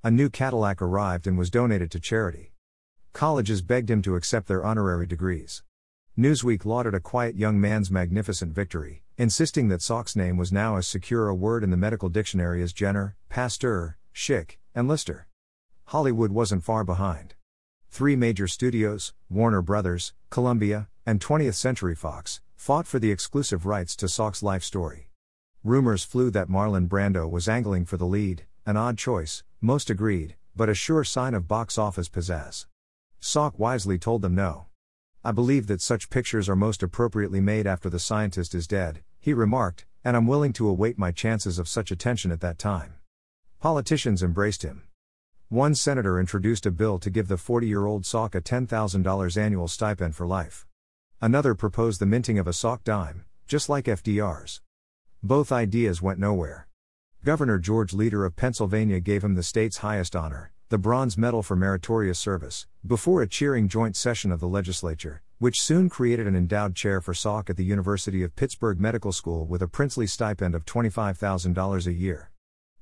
A 0.02 0.10
new 0.10 0.30
Cadillac 0.30 0.82
arrived 0.82 1.28
and 1.28 1.38
was 1.38 1.50
donated 1.50 1.92
to 1.92 2.00
charity. 2.00 2.54
Colleges 3.14 3.62
begged 3.62 3.92
him 3.92 4.02
to 4.02 4.16
accept 4.16 4.48
their 4.48 4.64
honorary 4.64 5.06
degrees. 5.06 5.64
Newsweek 6.18 6.66
lauded 6.66 6.94
a 6.94 7.00
quiet 7.00 7.36
young 7.36 7.60
man's 7.60 7.92
magnificent 7.92 8.54
victory, 8.54 9.04
insisting 9.18 9.68
that 9.70 9.82
Salk's 9.82 10.16
name 10.16 10.38
was 10.38 10.52
now 10.52 10.78
as 10.78 10.88
secure 10.88 11.28
a 11.28 11.36
word 11.36 11.64
in 11.64 11.70
the 11.70 11.78
medical 11.78 12.10
dictionary 12.10 12.62
as 12.62 12.74
Jenner, 12.74 13.16
Pasteur, 13.30 13.98
Schick, 14.14 14.58
and 14.74 14.88
Lister. 14.88 15.28
Hollywood 15.86 16.32
wasn't 16.32 16.64
far 16.64 16.84
behind. 16.84 17.36
Three 17.90 18.16
major 18.16 18.48
studios, 18.48 19.14
Warner 19.30 19.62
Brothers, 19.62 20.14
Columbia, 20.30 20.88
and 21.06 21.20
20th 21.20 21.56
Century 21.56 21.96
Fox, 21.96 22.40
fought 22.56 22.88
for 22.88 23.00
the 23.00 23.12
exclusive 23.12 23.66
rights 23.66 23.96
to 23.98 24.08
Salk's 24.08 24.42
life 24.42 24.64
story. 24.64 25.10
Rumors 25.64 26.04
flew 26.04 26.32
that 26.32 26.50
Marlon 26.50 26.88
Brando 26.88 27.30
was 27.30 27.50
angling 27.50 27.86
for 27.86 27.98
the 27.98 28.06
lead, 28.06 28.46
an 28.66 28.78
odd 28.78 28.98
choice, 28.98 29.44
most 29.60 29.90
agreed, 29.90 30.36
but 30.56 30.70
a 30.70 30.74
sure 30.74 31.04
sign 31.04 31.34
of 31.34 31.48
box 31.48 31.78
office 31.78 32.10
pizzazz. 32.10 32.66
Salk 33.22 33.60
wisely 33.60 34.00
told 34.00 34.24
them 34.24 34.34
no. 34.34 34.66
I 35.24 35.32
believe 35.32 35.68
that 35.68 35.80
such 35.80 36.10
pictures 36.10 36.50
are 36.50 36.56
most 36.56 36.82
appropriately 36.82 37.40
made 37.40 37.68
after 37.68 37.88
the 37.88 38.00
scientist 38.00 38.56
is 38.56 38.68
dead, 38.68 39.04
he 39.20 39.32
remarked, 39.34 39.86
and 40.04 40.18
I'm 40.18 40.26
willing 40.26 40.54
to 40.54 40.68
await 40.68 40.98
my 40.98 41.12
chances 41.12 41.60
of 41.60 41.68
such 41.68 41.92
attention 41.92 42.32
at 42.32 42.42
that 42.42 42.58
time. 42.58 42.96
Politicians 43.60 44.24
embraced 44.24 44.64
him. 44.64 44.88
One 45.50 45.76
senator 45.76 46.20
introduced 46.20 46.66
a 46.66 46.72
bill 46.72 46.98
to 46.98 47.12
give 47.12 47.28
the 47.28 47.38
40 47.38 47.68
year 47.68 47.86
old 47.86 48.04
Salk 48.04 48.34
a 48.34 48.42
$10,000 48.42 49.38
annual 49.38 49.68
stipend 49.68 50.16
for 50.16 50.26
life. 50.26 50.66
Another 51.22 51.54
proposed 51.54 52.02
the 52.02 52.08
minting 52.08 52.40
of 52.40 52.48
a 52.48 52.52
Salk 52.52 52.84
dime, 52.84 53.26
just 53.48 53.70
like 53.70 53.86
FDR's. 53.86 54.62
Both 55.22 55.52
ideas 55.52 56.02
went 56.02 56.18
nowhere. 56.18 56.68
Governor 57.24 57.60
George 57.60 57.94
Leader 57.94 58.26
of 58.26 58.36
Pennsylvania 58.36 59.00
gave 59.00 59.24
him 59.24 59.36
the 59.36 59.44
state's 59.44 59.78
highest 59.78 60.16
honor, 60.16 60.52
the 60.72 60.78
Bronze 60.78 61.18
Medal 61.18 61.44
for 61.44 61.58
Meritorious 61.58 62.18
Service, 62.18 62.66
before 62.88 63.22
a 63.22 63.28
cheering 63.28 63.68
joint 63.68 63.98
session 63.98 64.32
of 64.32 64.40
the 64.40 64.48
legislature, 64.48 65.22
which 65.38 65.62
soon 65.62 65.90
created 65.90 66.26
an 66.28 66.34
endowed 66.34 66.78
chair 66.78 67.02
for 67.02 67.14
Salk 67.14 67.50
at 67.50 67.58
the 67.58 67.66
University 67.66 68.24
of 68.24 68.38
Pittsburgh 68.38 68.80
Medical 68.80 69.12
School 69.12 69.46
with 69.46 69.62
a 69.62 69.68
princely 69.68 70.08
stipend 70.08 70.56
of 70.56 70.64
$25,000 70.64 71.88
a 71.88 71.92
year. 71.92 72.32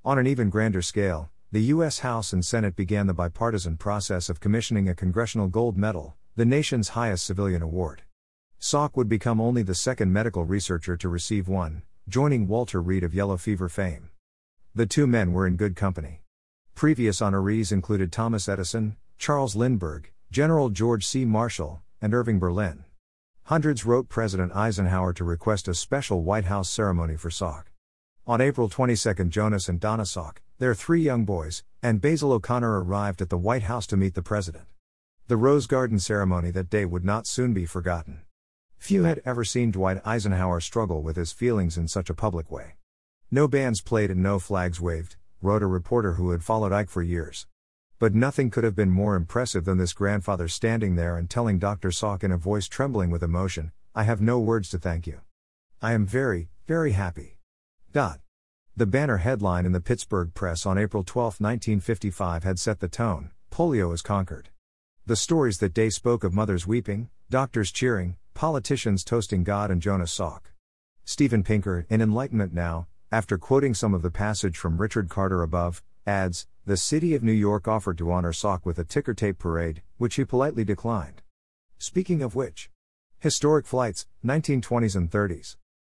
On 0.06 0.20
an 0.20 0.28
even 0.28 0.52
grander 0.52 0.84
scale, 0.84 1.32
the 1.52 1.64
U.S. 1.74 1.98
House 2.00 2.32
and 2.32 2.46
Senate 2.46 2.76
began 2.76 3.08
the 3.08 3.14
bipartisan 3.16 3.76
process 3.76 4.30
of 4.30 4.40
commissioning 4.40 4.88
a 4.88 4.94
Congressional 4.94 5.48
Gold 5.48 5.76
Medal, 5.76 6.16
the 6.36 6.46
nation's 6.46 6.90
highest 6.90 7.26
civilian 7.26 7.64
award. 7.64 8.04
Salk 8.62 8.96
would 8.98 9.10
become 9.10 9.42
only 9.42 9.64
the 9.64 9.74
second 9.74 10.14
medical 10.14 10.46
researcher 10.46 10.96
to 10.96 11.10
receive 11.10 11.48
one, 11.48 11.82
joining 12.08 12.48
Walter 12.48 12.84
Reed 12.84 13.04
of 13.04 13.16
yellow 13.16 13.38
fever 13.38 13.68
fame. 13.68 14.12
The 14.76 14.86
two 14.86 15.08
men 15.08 15.34
were 15.34 15.48
in 15.48 15.56
good 15.56 15.76
company. 15.76 16.22
Previous 16.80 17.20
honorees 17.20 17.74
included 17.74 18.10
Thomas 18.10 18.48
Edison, 18.48 18.96
Charles 19.18 19.54
Lindbergh, 19.54 20.12
General 20.32 20.70
George 20.70 21.06
C. 21.06 21.26
Marshall, 21.26 21.82
and 22.02 22.14
Irving 22.14 22.40
Berlin. 22.40 22.86
Hundreds 23.44 23.86
wrote 23.86 24.08
President 24.08 24.56
Eisenhower 24.56 25.12
to 25.12 25.26
request 25.26 25.68
a 25.68 25.74
special 25.74 26.24
White 26.24 26.46
House 26.46 26.70
ceremony 26.70 27.18
for 27.18 27.30
Salk. 27.30 27.64
On 28.26 28.40
April 28.40 28.70
22, 28.70 29.14
Jonas 29.26 29.68
and 29.68 29.78
Donna 29.78 30.04
Salk, 30.04 30.38
their 30.60 30.74
three 30.74 31.02
young 31.02 31.26
boys, 31.26 31.66
and 31.84 32.00
Basil 32.00 32.32
O'Connor 32.32 32.82
arrived 32.82 33.22
at 33.22 33.28
the 33.28 33.38
White 33.38 33.64
House 33.64 33.86
to 33.88 33.98
meet 33.98 34.14
the 34.14 34.22
president. 34.22 34.64
The 35.28 35.36
Rose 35.36 35.68
Garden 35.68 36.00
ceremony 36.00 36.50
that 36.52 36.70
day 36.70 36.86
would 36.86 37.04
not 37.04 37.28
soon 37.28 37.54
be 37.54 37.66
forgotten. 37.66 38.22
Few 38.78 39.04
had 39.04 39.22
ever 39.26 39.44
seen 39.44 39.72
Dwight 39.72 40.00
Eisenhower 40.06 40.62
struggle 40.62 41.02
with 41.04 41.18
his 41.18 41.34
feelings 41.34 41.78
in 41.78 41.90
such 41.90 42.10
a 42.10 42.14
public 42.14 42.50
way. 42.50 42.76
No 43.30 43.50
bands 43.50 43.82
played 43.82 44.10
and 44.10 44.24
no 44.24 44.40
flags 44.40 44.80
waved, 44.80 45.18
wrote 45.42 45.64
a 45.64 45.68
reporter 45.68 46.14
who 46.14 46.32
had 46.32 46.44
followed 46.44 46.72
Ike 46.72 46.90
for 46.90 47.02
years. 47.02 47.48
But 48.00 48.16
nothing 48.16 48.50
could 48.50 48.64
have 48.64 48.76
been 48.76 48.90
more 48.90 49.16
impressive 49.16 49.66
than 49.66 49.78
this 49.78 49.94
grandfather 49.94 50.48
standing 50.48 50.96
there 50.96 51.18
and 51.18 51.30
telling 51.30 51.60
Dr. 51.60 51.90
Salk 51.90 52.24
in 52.24 52.32
a 52.32 52.38
voice 52.38 52.68
trembling 52.68 53.10
with 53.10 53.24
emotion, 53.24 53.72
I 53.94 54.04
have 54.04 54.22
no 54.22 54.40
words 54.40 54.70
to 54.70 54.78
thank 54.78 55.08
you. 55.08 55.22
I 55.82 55.94
am 55.94 56.06
very, 56.06 56.50
very 56.68 56.92
happy. 56.92 57.38
Dot. 57.92 58.20
The 58.76 58.86
banner 58.86 59.18
headline 59.18 59.66
in 59.66 59.72
the 59.72 59.82
Pittsburgh 59.82 60.34
Press 60.34 60.66
on 60.66 60.78
April 60.78 61.04
12, 61.04 61.42
1955 61.42 62.44
had 62.44 62.60
set 62.60 62.80
the 62.80 62.88
tone 62.88 63.32
polio 63.50 63.94
is 63.94 64.02
conquered. 64.02 64.50
The 65.06 65.16
stories 65.16 65.58
that 65.58 65.74
day 65.74 65.90
spoke 65.90 66.24
of 66.24 66.34
mothers 66.34 66.68
weeping, 66.68 67.10
doctors 67.30 67.72
cheering, 67.72 68.16
Politicians 68.34 69.04
Toasting 69.04 69.44
God 69.44 69.72
and 69.72 69.82
Jonas 69.82 70.18
Salk. 70.18 70.42
Steven 71.04 71.44
Pinker, 71.44 71.86
in 71.90 72.02
Enlightenment 72.02 72.54
Now, 72.54 72.88
after 73.12 73.40
quoting 73.40 73.74
some 73.74 73.96
of 73.96 74.04
the 74.04 74.12
passage 74.12 74.56
from 74.56 74.78
Richard 74.78 75.10
Carter 75.10 75.42
above, 75.42 75.82
adds 76.06 76.46
The 76.66 76.78
city 76.78 77.16
of 77.16 77.24
New 77.24 77.32
York 77.32 77.68
offered 77.68 77.98
to 77.98 78.12
honor 78.12 78.32
Salk 78.32 78.66
with 78.66 78.78
a 78.78 78.84
ticker 78.84 79.16
tape 79.16 79.40
parade, 79.40 79.82
which 79.98 80.16
he 80.16 80.26
politely 80.26 80.64
declined. 80.64 81.24
Speaking 81.80 82.22
of 82.22 82.36
which, 82.36 82.70
historic 83.20 83.66
flights, 83.66 84.06
1920s 84.24 84.96
and 84.96 85.10
30s. 85.10 85.58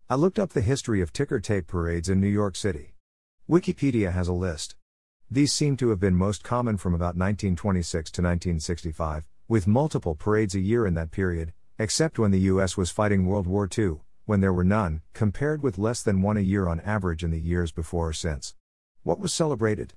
I 0.09 0.15
looked 0.15 0.39
up 0.39 0.51
the 0.51 0.61
history 0.61 1.01
of 1.01 1.13
ticker 1.13 1.41
tape 1.41 1.67
parades 1.67 2.09
in 2.09 2.21
New 2.21 2.29
York 2.29 2.55
City. 2.55 2.95
Wikipedia 3.49 4.13
has 4.13 4.29
a 4.29 4.33
list. 4.33 4.77
These 5.29 5.53
seem 5.53 5.77
to 5.79 5.89
have 5.89 5.99
been 5.99 6.15
most 6.15 6.45
common 6.45 6.77
from 6.77 6.95
about 6.95 7.17
1926 7.17 8.11
to 8.13 8.23
1965, 8.23 9.27
with 9.49 9.67
multiple 9.67 10.15
parades 10.15 10.55
a 10.55 10.61
year 10.61 10.87
in 10.87 10.95
that 10.95 11.11
period, 11.11 11.53
except 11.77 12.21
when 12.21 12.31
the 12.31 12.47
US 12.53 12.77
was 12.77 12.91
fighting 12.91 13.27
World 13.27 13.49
War 13.49 13.69
II, 13.77 13.97
when 14.31 14.41
there 14.41 14.53
were 14.53 14.63
none, 14.63 15.01
compared 15.13 15.61
with 15.61 15.77
less 15.77 16.05
than 16.05 16.23
one 16.23 16.37
a 16.37 16.41
year 16.41 16.69
on 16.69 16.79
average 16.83 17.25
in 17.25 17.33
the 17.33 17.41
years 17.41 17.73
before 17.73 18.11
or 18.11 18.13
since. 18.13 18.55
What 19.03 19.19
was 19.19 19.35
celebrated? 19.35 19.95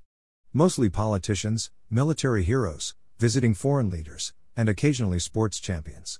Mostly 0.52 0.90
politicians, 0.90 1.70
military 1.92 2.42
heroes, 2.42 2.96
visiting 3.20 3.54
foreign 3.54 3.92
leaders, 3.92 4.34
and 4.58 4.68
occasionally 4.68 5.20
sports 5.20 5.60
champions. 5.60 6.20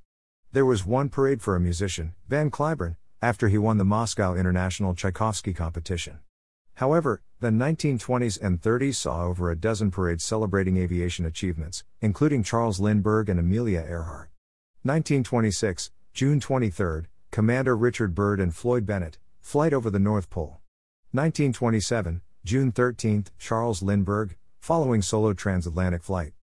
There 0.52 0.64
was 0.64 0.86
one 0.86 1.10
parade 1.10 1.42
for 1.42 1.56
a 1.56 1.60
musician, 1.60 2.14
Van 2.30 2.52
Cliburn, 2.52 2.98
after 3.20 3.48
he 3.48 3.58
won 3.58 3.80
the 3.80 3.84
Moscow 3.84 4.36
International 4.36 4.94
Tchaikovsky 4.94 5.52
competition. 5.52 6.20
However, 6.76 7.24
the 7.40 7.50
1920s 7.50 8.40
and 8.40 8.62
30s 8.62 8.94
saw 8.94 9.24
over 9.24 9.50
a 9.50 9.58
dozen 9.58 9.90
parades 9.90 10.24
celebrating 10.24 10.78
aviation 10.78 11.26
achievements, 11.26 11.84
including 12.00 12.44
Charles 12.44 12.80
Lindbergh 12.80 13.30
and 13.30 13.40
Amelia 13.40 13.80
Earhart. 13.80 14.30
1926, 14.84 15.90
June 16.14 16.40
23, 16.40 17.06
Commander 17.34 17.76
Richard 17.76 18.14
Byrd 18.14 18.40
and 18.40 18.54
Floyd 18.54 18.86
Bennett, 18.86 19.18
flight 19.42 19.74
over 19.74 19.90
the 19.90 19.98
North 19.98 20.30
Pole. 20.30 20.62
1927, 21.14 22.22
June 22.46 22.72
13, 22.72 23.26
Charles 23.40 23.82
Lindbergh, 23.82 24.36
following 24.60 25.02
solo 25.02 25.34
transatlantic 25.34 26.04
flight. 26.04 26.34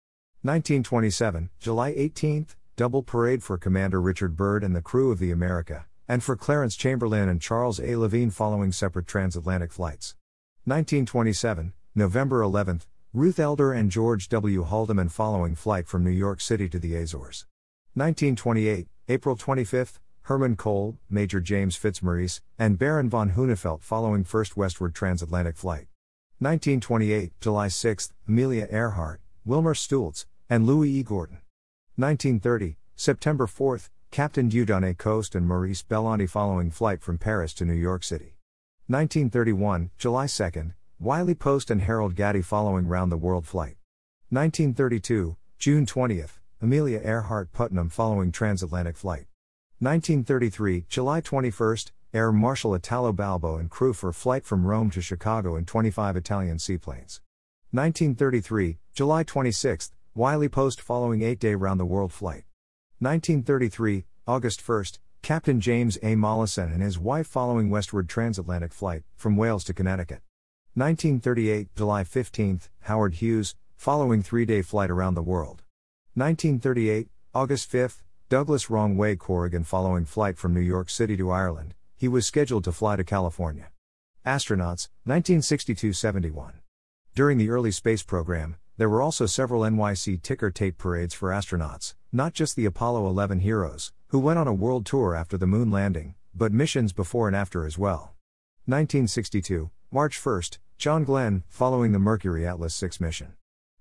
1927, 0.42 1.50
July 1.61 1.94
18, 1.97 2.49
double 2.75 3.04
parade 3.04 3.44
for 3.44 3.56
Commander 3.56 4.00
Richard 4.00 4.37
Byrd 4.37 4.64
and 4.64 4.75
the 4.75 4.82
crew 4.82 5.12
of 5.12 5.20
the 5.20 5.30
America, 5.30 5.87
and 6.09 6.25
for 6.25 6.35
Clarence 6.35 6.75
Chamberlin 6.75 7.28
and 7.28 7.40
Charles 7.40 7.78
A. 7.78 7.94
Levine 7.94 8.30
following 8.30 8.73
separate 8.73 9.06
transatlantic 9.06 9.70
flights. 9.70 10.16
1927, 10.64 11.73
November 11.94 12.42
11, 12.42 12.80
Ruth 13.14 13.38
Elder 13.38 13.73
and 13.73 13.92
George 13.92 14.28
W. 14.28 14.64
Haldeman 14.64 15.11
following 15.11 15.54
flight 15.54 15.87
from 15.87 16.02
New 16.02 16.11
York 16.11 16.40
City 16.40 16.68
to 16.68 16.80
the 16.80 16.97
Azores. 16.97 17.47
1928, 17.94 18.88
April 19.09 19.37
25, 19.37 20.00
Herman 20.22 20.56
Kohl, 20.56 20.98
Major 21.08 21.40
James 21.40 21.76
Fitzmaurice, 21.76 22.40
and 22.58 22.78
Baron 22.78 23.10
von 23.10 23.30
Hunefeld 23.30 23.82
following 23.82 24.24
first 24.24 24.56
westward 24.56 24.94
transatlantic 24.94 25.56
flight. 25.56 25.86
1928, 26.38 27.32
July 27.40 27.68
6, 27.68 28.12
Amelia 28.28 28.66
Earhart, 28.70 29.20
Wilmer 29.44 29.74
Stultz, 29.74 30.26
and 30.48 30.66
Louis 30.66 30.90
E. 30.90 31.02
Gordon. 31.02 31.38
1930, 31.96 32.76
September 32.96 33.46
4, 33.46 33.80
Captain 34.10 34.50
Dieudonné 34.50 34.96
Coste 34.96 35.34
and 35.34 35.46
Maurice 35.46 35.82
Bellonte 35.82 36.28
following 36.28 36.70
flight 36.70 37.00
from 37.00 37.18
Paris 37.18 37.54
to 37.54 37.64
New 37.64 37.74
York 37.74 38.02
City. 38.02 38.36
1931, 38.88 39.90
July 39.98 40.26
2, 40.26 40.72
Wiley 40.98 41.34
Post 41.34 41.70
and 41.70 41.82
Harold 41.82 42.16
Gatty 42.16 42.42
following 42.42 42.88
round 42.88 43.12
the 43.12 43.16
world 43.16 43.46
flight. 43.46 43.76
1932, 44.30 45.36
June 45.58 45.86
20th, 45.86 46.38
Amelia 46.60 47.00
Earhart 47.04 47.52
Putnam 47.52 47.88
following 47.88 48.32
transatlantic 48.32 48.96
flight. 48.96 49.26
1933, 49.82 50.84
July 50.90 51.22
21, 51.22 51.76
Air 52.12 52.32
Marshal 52.32 52.75
Italo 52.75 53.14
Balbo 53.14 53.56
and 53.56 53.70
crew 53.70 53.94
for 53.94 54.12
flight 54.12 54.44
from 54.44 54.66
Rome 54.66 54.90
to 54.90 55.00
Chicago 55.00 55.56
in 55.56 55.64
25 55.64 56.16
Italian 56.16 56.58
seaplanes. 56.58 57.22
1933, 57.70 58.76
July 58.92 59.22
26, 59.22 59.92
Wiley 60.14 60.50
Post 60.50 60.82
following 60.82 61.22
8 61.22 61.40
day 61.40 61.54
round 61.54 61.80
the 61.80 61.87
world 61.87 62.12
flight. 62.12 62.44
1933, 62.99 64.04
August 64.26 64.68
1, 64.68 64.84
Captain 65.22 65.62
James 65.62 65.96
A. 66.02 66.14
Mollison 66.14 66.70
and 66.70 66.82
his 66.82 66.99
wife 66.99 67.26
following 67.26 67.70
westward 67.70 68.06
transatlantic 68.06 68.75
flight 68.75 69.02
from 69.16 69.38
Wales 69.38 69.64
to 69.64 69.72
Connecticut. 69.72 70.20
1938, 70.75 71.75
July 71.75 72.04
15, 72.04 72.60
Howard 72.80 73.14
Hughes, 73.14 73.54
following 73.78 74.22
three 74.22 74.44
day 74.44 74.60
flight 74.60 74.90
around 74.90 75.14
the 75.14 75.22
world. 75.22 75.62
1938, 76.16 77.08
August 77.32 77.70
5, 77.70 78.02
Douglas 78.30 78.70
Wrong 78.70 78.96
Way 78.96 79.16
Corrigan 79.16 79.64
following 79.64 80.04
flight 80.04 80.38
from 80.38 80.54
New 80.54 80.60
York 80.60 80.88
City 80.88 81.16
to 81.16 81.32
Ireland, 81.32 81.75
he 81.96 82.06
was 82.06 82.25
scheduled 82.25 82.62
to 82.62 82.70
fly 82.70 82.94
to 82.94 83.02
California. 83.02 83.70
Astronauts, 84.25 84.87
1962 85.02 85.92
71. 85.92 86.60
During 87.12 87.38
the 87.38 87.50
early 87.50 87.72
space 87.72 88.04
program, 88.04 88.54
there 88.76 88.88
were 88.88 89.02
also 89.02 89.26
several 89.26 89.62
NYC 89.62 90.22
ticker 90.22 90.52
tape 90.52 90.78
parades 90.78 91.12
for 91.12 91.30
astronauts, 91.30 91.96
not 92.12 92.32
just 92.32 92.54
the 92.54 92.66
Apollo 92.66 93.08
11 93.08 93.40
heroes, 93.40 93.90
who 94.10 94.20
went 94.20 94.38
on 94.38 94.46
a 94.46 94.54
world 94.54 94.87
tour 94.87 95.16
after 95.16 95.37
the 95.37 95.49
moon 95.49 95.72
landing, 95.72 96.14
but 96.32 96.52
missions 96.52 96.92
before 96.92 97.26
and 97.26 97.34
after 97.34 97.66
as 97.66 97.78
well. 97.78 98.14
1962, 98.66 99.70
March 99.90 100.25
1, 100.25 100.42
John 100.78 101.02
Glenn, 101.02 101.42
following 101.49 101.90
the 101.90 101.99
Mercury 101.99 102.46
Atlas 102.46 102.76
6 102.76 103.00
mission. 103.00 103.34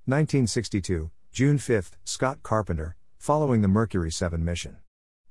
1962, 0.06 1.12
June 1.32 1.60
5, 1.60 1.92
Scott 2.04 2.42
Carpenter, 2.42 2.96
following 3.20 3.62
the 3.62 3.68
Mercury 3.68 4.10
7 4.10 4.44
mission. 4.44 4.78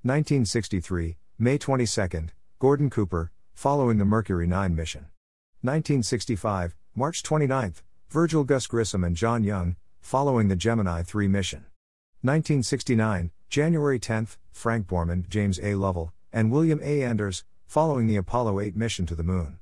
1963, 0.02 1.16
May 1.38 1.56
22, 1.56 2.26
Gordon 2.58 2.90
Cooper, 2.90 3.32
following 3.54 3.96
the 3.96 4.04
Mercury 4.04 4.46
9 4.46 4.76
mission. 4.76 5.06
1965, 5.62 6.76
March 6.94 7.22
29, 7.22 7.74
Virgil 8.10 8.44
Gus 8.44 8.66
Grissom 8.66 9.02
and 9.02 9.16
John 9.16 9.42
Young, 9.42 9.76
following 10.00 10.48
the 10.48 10.54
Gemini 10.54 11.02
3 11.02 11.28
mission. 11.28 11.64
1969, 12.20 13.30
January 13.48 13.98
10, 13.98 14.28
Frank 14.52 14.86
Borman, 14.86 15.26
James 15.26 15.58
A. 15.62 15.74
Lovell, 15.74 16.12
and 16.30 16.52
William 16.52 16.80
A. 16.82 17.02
Anders, 17.02 17.44
following 17.66 18.06
the 18.06 18.16
Apollo 18.16 18.60
8 18.60 18.76
mission 18.76 19.06
to 19.06 19.14
the 19.14 19.22
Moon. 19.22 19.58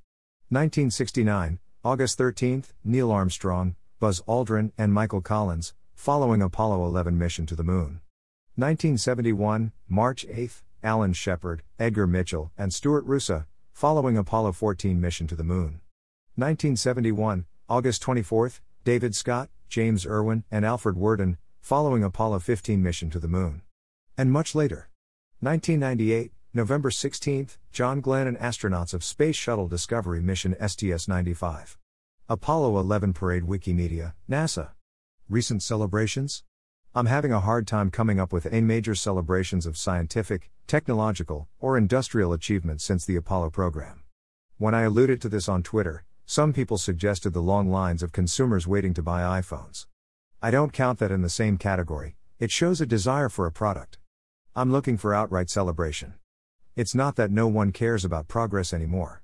1969, 0.49 1.61
August 1.85 2.19
13, 2.19 2.65
Neil 2.83 3.13
Armstrong, 3.13 3.77
Buzz 4.01 4.21
Aldrin, 4.23 4.73
and 4.77 4.93
Michael 4.93 5.21
Collins, 5.21 5.75
following 5.95 6.43
Apollo 6.43 6.85
11 6.87 7.17
mission 7.17 7.47
to 7.47 7.55
the 7.55 7.65
Moon. 7.65 8.01
1971, 8.59 9.73
March 9.87 10.25
8, 10.31 10.63
Alan 10.83 11.13
Shepard, 11.13 11.63
Edgar 11.79 12.07
Mitchell, 12.07 12.53
and 12.57 12.73
Stuart 12.73 13.05
Roosa, 13.05 13.47
following 13.75 14.17
Apollo 14.17 14.53
14 14.53 14.99
mission 14.99 15.27
to 15.27 15.37
the 15.37 15.45
Moon. 15.45 15.83
1971, 16.37 17.45
August 17.69 18.01
24, 18.01 18.53
David 18.83 19.15
Scott, 19.15 19.51
James 19.69 20.07
Irwin, 20.07 20.45
and 20.51 20.65
Alfred 20.65 20.97
Worden, 20.97 21.37
following 21.61 22.03
Apollo 22.03 22.39
15 22.39 22.83
mission 22.83 23.11
to 23.11 23.19
the 23.19 23.29
Moon. 23.29 23.61
And 24.17 24.33
much 24.33 24.55
later. 24.55 24.89
1998, 25.41 26.33
November 26.55 26.91
16, 26.91 27.49
John 27.73 28.01
Glenn 28.01 28.27
and 28.27 28.39
astronauts 28.39 28.95
of 28.95 29.05
Space 29.05 29.37
Shuttle 29.37 29.69
Discovery 29.69 30.23
mission 30.23 30.57
STS 30.67 31.07
95. 31.07 31.77
Apollo 32.27 32.79
11 32.79 33.13
Parade 33.13 33.43
Wikimedia, 33.43 34.15
NASA. 34.31 34.71
Recent 35.29 35.63
celebrations? 35.63 36.43
I'm 36.97 37.05
having 37.05 37.31
a 37.31 37.41
hard 37.41 37.67
time 37.67 37.91
coming 37.91 38.19
up 38.19 38.33
with 38.33 38.47
any 38.47 38.63
major 38.63 38.95
celebrations 38.95 39.67
of 39.67 39.77
scientific, 39.77 40.51
technological, 40.67 41.47
or 41.61 41.77
industrial 41.77 42.33
achievements 42.33 42.85
since 42.85 43.05
the 43.05 43.17
Apollo 43.17 43.51
program. 43.51 44.03
When 44.57 44.75
I 44.75 44.85
alluded 44.85 45.21
to 45.21 45.29
this 45.29 45.47
on 45.47 45.63
Twitter, 45.63 46.07
some 46.25 46.55
people 46.55 46.79
suggested 46.79 47.35
the 47.35 47.43
long 47.43 47.69
lines 47.69 48.03
of 48.03 48.13
consumers 48.13 48.67
waiting 48.67 48.95
to 48.95 49.03
buy 49.03 49.43
iPhones. 49.43 49.85
I 50.41 50.51
don't 50.51 50.73
count 50.73 50.99
that 51.01 51.11
in 51.11 51.21
the 51.21 51.29
same 51.29 51.59
category, 51.59 52.17
it 52.39 52.51
shows 52.51 52.81
a 52.81 52.87
desire 52.87 53.29
for 53.29 53.45
a 53.45 53.53
product. 53.53 53.99
I'm 54.55 54.73
looking 54.73 54.97
for 54.97 55.13
outright 55.13 55.51
celebration. 55.51 56.15
It's 56.77 56.95
not 56.95 57.17
that 57.17 57.31
no 57.31 57.47
one 57.47 57.73
cares 57.73 58.07
about 58.07 58.27
progress 58.27 58.73
anymore. 58.73 59.23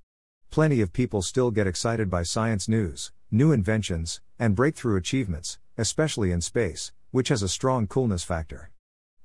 Plenty 0.51 0.83
of 0.83 0.93
people 0.93 1.23
still 1.23 1.51
get 1.51 1.67
excited 1.67 2.11
by 2.11 2.23
science 2.23 2.69
news, 2.69 3.13
new 3.31 3.51
inventions, 3.51 4.21
and 4.39 4.55
breakthrough 4.55 4.97
achievements, 4.97 5.59
especially 5.79 6.33
in 6.33 6.43
space, 6.43 6.93
which 7.13 7.29
has 7.29 7.43
a 7.43 7.49
strong 7.49 7.87
coolness 7.87 8.25
factor. 8.25 8.71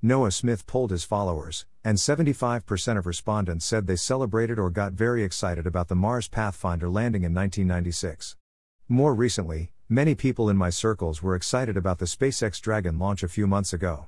Noah 0.02 0.30
Smith 0.30 0.67
polled 0.67 0.91
his 0.91 1.04
followers, 1.04 1.65
and 1.84 1.97
75% 1.97 2.97
of 2.97 3.08
respondents 3.08 3.65
said 3.65 3.88
they 3.88 3.95
celebrated 3.95 4.60
or 4.60 4.69
got 4.69 4.93
very 4.93 5.23
excited 5.23 5.65
about 5.65 5.88
the 5.88 5.95
Mars 5.95 6.28
Pathfinder 6.28 6.88
landing 6.88 7.23
in 7.23 7.34
1996. 7.34 8.36
More 8.88 9.15
recently, 9.15 9.71
many 9.89 10.13
people 10.13 10.50
in 10.50 10.58
my 10.58 10.69
circles 10.69 11.23
were 11.23 11.34
excited 11.34 11.76
about 11.78 11.97
the 11.97 12.06
SpaceX 12.06 12.62
Dragon 12.62 13.00
launch 13.00 13.23
a 13.23 13.28
few 13.28 13.47
months 13.47 13.73
ago. 13.73 14.08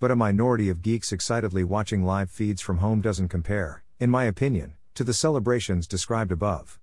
But 0.00 0.10
a 0.10 0.16
minority 0.16 0.68
of 0.68 0.82
geeks 0.82 1.12
excitedly 1.12 1.64
watching 1.64 2.04
live 2.04 2.30
feeds 2.30 2.60
from 2.60 2.78
home 2.78 3.00
doesn't 3.00 3.28
compare, 3.28 3.84
in 4.00 4.10
my 4.10 4.24
opinion, 4.24 4.74
to 4.94 5.04
the 5.04 5.14
celebrations 5.14 5.86
described 5.86 6.32
above. 6.32 6.78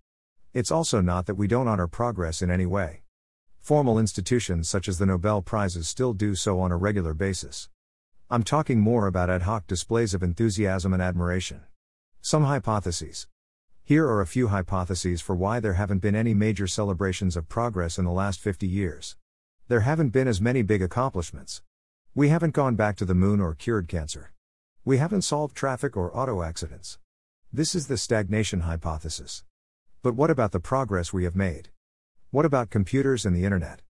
It's 0.53 0.71
also 0.71 1.01
not 1.01 1.25
that 1.27 1.35
we 1.35 1.47
don't 1.47 1.67
honor 1.67 1.87
progress 1.87 2.41
in 2.41 2.49
any 2.49 2.65
way. 2.65 3.03
Formal 3.69 3.99
institutions 3.99 4.67
such 4.67 4.87
as 4.87 4.97
the 4.97 5.05
Nobel 5.05 5.43
Prizes 5.43 5.87
still 5.87 6.13
do 6.13 6.33
so 6.33 6.59
on 6.59 6.71
a 6.71 6.75
regular 6.75 7.13
basis. 7.13 7.69
I'm 8.27 8.41
talking 8.41 8.79
more 8.79 9.05
about 9.05 9.29
ad 9.29 9.43
hoc 9.43 9.67
displays 9.67 10.15
of 10.15 10.23
enthusiasm 10.23 10.91
and 10.91 11.03
admiration. 11.03 11.61
Some 12.19 12.45
hypotheses. 12.45 13.27
Here 13.83 14.07
are 14.07 14.21
a 14.21 14.25
few 14.25 14.47
hypotheses 14.47 15.21
for 15.21 15.35
why 15.35 15.59
there 15.59 15.73
haven't 15.73 15.99
been 15.99 16.15
any 16.15 16.33
major 16.33 16.65
celebrations 16.65 17.37
of 17.37 17.47
progress 17.47 17.99
in 17.99 18.05
the 18.05 18.11
last 18.11 18.39
50 18.39 18.65
years. 18.65 19.15
There 19.67 19.81
haven't 19.81 20.09
been 20.09 20.27
as 20.27 20.41
many 20.41 20.63
big 20.63 20.81
accomplishments. 20.81 21.61
We 22.15 22.29
haven't 22.29 22.55
gone 22.55 22.73
back 22.73 22.95
to 22.95 23.05
the 23.05 23.13
moon 23.13 23.39
or 23.39 23.53
cured 23.53 23.87
cancer. 23.87 24.31
We 24.83 24.97
haven't 24.97 25.21
solved 25.21 25.55
traffic 25.55 25.95
or 25.95 26.09
auto 26.17 26.41
accidents. 26.41 26.97
This 27.53 27.75
is 27.75 27.85
the 27.85 27.97
stagnation 27.99 28.61
hypothesis. 28.61 29.43
But 30.01 30.15
what 30.15 30.31
about 30.31 30.53
the 30.53 30.59
progress 30.59 31.13
we 31.13 31.23
have 31.25 31.35
made? 31.35 31.69
What 32.31 32.45
about 32.45 32.69
computers 32.69 33.25
and 33.25 33.35
the 33.35 33.43
internet? 33.43 33.81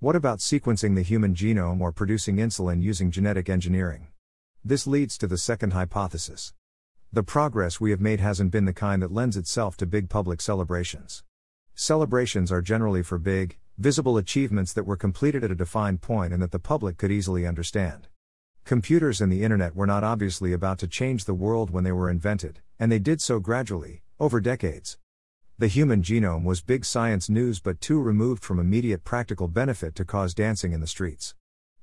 What 0.00 0.16
about 0.16 0.40
sequencing 0.40 0.96
the 0.96 1.02
human 1.02 1.36
genome 1.36 1.80
or 1.80 1.92
producing 1.92 2.34
insulin 2.38 2.82
using 2.82 3.12
genetic 3.12 3.48
engineering? 3.48 4.08
This 4.64 4.88
leads 4.88 5.16
to 5.18 5.28
the 5.28 5.38
second 5.38 5.72
hypothesis. 5.72 6.52
The 7.12 7.22
progress 7.22 7.80
we 7.80 7.92
have 7.92 8.00
made 8.00 8.18
hasn't 8.18 8.50
been 8.50 8.64
the 8.64 8.72
kind 8.72 9.00
that 9.02 9.12
lends 9.12 9.36
itself 9.36 9.76
to 9.76 9.86
big 9.86 10.08
public 10.08 10.40
celebrations. 10.40 11.22
Celebrations 11.76 12.50
are 12.50 12.60
generally 12.60 13.04
for 13.04 13.18
big, 13.18 13.56
visible 13.78 14.18
achievements 14.18 14.72
that 14.72 14.82
were 14.82 14.96
completed 14.96 15.44
at 15.44 15.52
a 15.52 15.54
defined 15.54 16.00
point 16.00 16.32
and 16.32 16.42
that 16.42 16.50
the 16.50 16.58
public 16.58 16.96
could 16.96 17.12
easily 17.12 17.46
understand. 17.46 18.08
Computers 18.64 19.20
and 19.20 19.30
the 19.30 19.44
internet 19.44 19.76
were 19.76 19.86
not 19.86 20.02
obviously 20.02 20.52
about 20.52 20.80
to 20.80 20.88
change 20.88 21.24
the 21.24 21.34
world 21.34 21.70
when 21.70 21.84
they 21.84 21.92
were 21.92 22.10
invented, 22.10 22.58
and 22.80 22.90
they 22.90 22.98
did 22.98 23.20
so 23.20 23.38
gradually, 23.38 24.02
over 24.18 24.40
decades. 24.40 24.98
The 25.58 25.68
human 25.68 26.02
genome 26.02 26.44
was 26.44 26.60
big 26.60 26.84
science 26.84 27.30
news 27.30 27.60
but 27.60 27.80
too 27.80 27.98
removed 27.98 28.44
from 28.44 28.58
immediate 28.58 29.04
practical 29.04 29.48
benefit 29.48 29.94
to 29.94 30.04
cause 30.04 30.34
dancing 30.34 30.74
in 30.74 30.82
the 30.82 30.86
streets. 30.86 31.34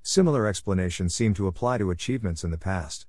Similar 0.04 0.46
explanations 0.46 1.16
seem 1.16 1.34
to 1.34 1.48
apply 1.48 1.80
to 1.80 1.90
achievements 1.90 2.44
in 2.44 2.52
the 2.52 2.60
past. 2.60 3.08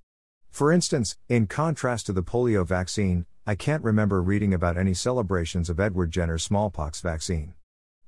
For 0.49 0.73
instance, 0.73 1.19
in 1.29 1.49
contrast 1.49 2.07
to 2.07 2.15
the 2.15 2.23
polio 2.23 2.67
vaccine, 2.67 3.27
I 3.47 3.57
can't 3.57 3.85
remember 3.85 4.23
reading 4.23 4.55
about 4.55 4.79
any 4.79 4.95
celebrations 4.95 5.69
of 5.69 5.79
Edward 5.79 6.11
Jenner's 6.11 6.45
smallpox 6.45 7.03
vaccine. 7.03 7.53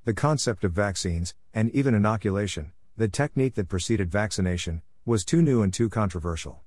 The 0.05 0.15
concept 0.15 0.63
of 0.63 0.71
vaccines, 0.71 1.35
and 1.53 1.69
even 1.75 1.93
inoculation, 1.93 2.71
the 2.95 3.07
technique 3.07 3.53
that 3.53 3.69
preceded 3.69 4.11
vaccination, 4.11 4.81
was 5.05 5.23
too 5.23 5.43
new 5.43 5.61
and 5.61 5.71
too 5.71 5.89
controversial. 5.89 6.61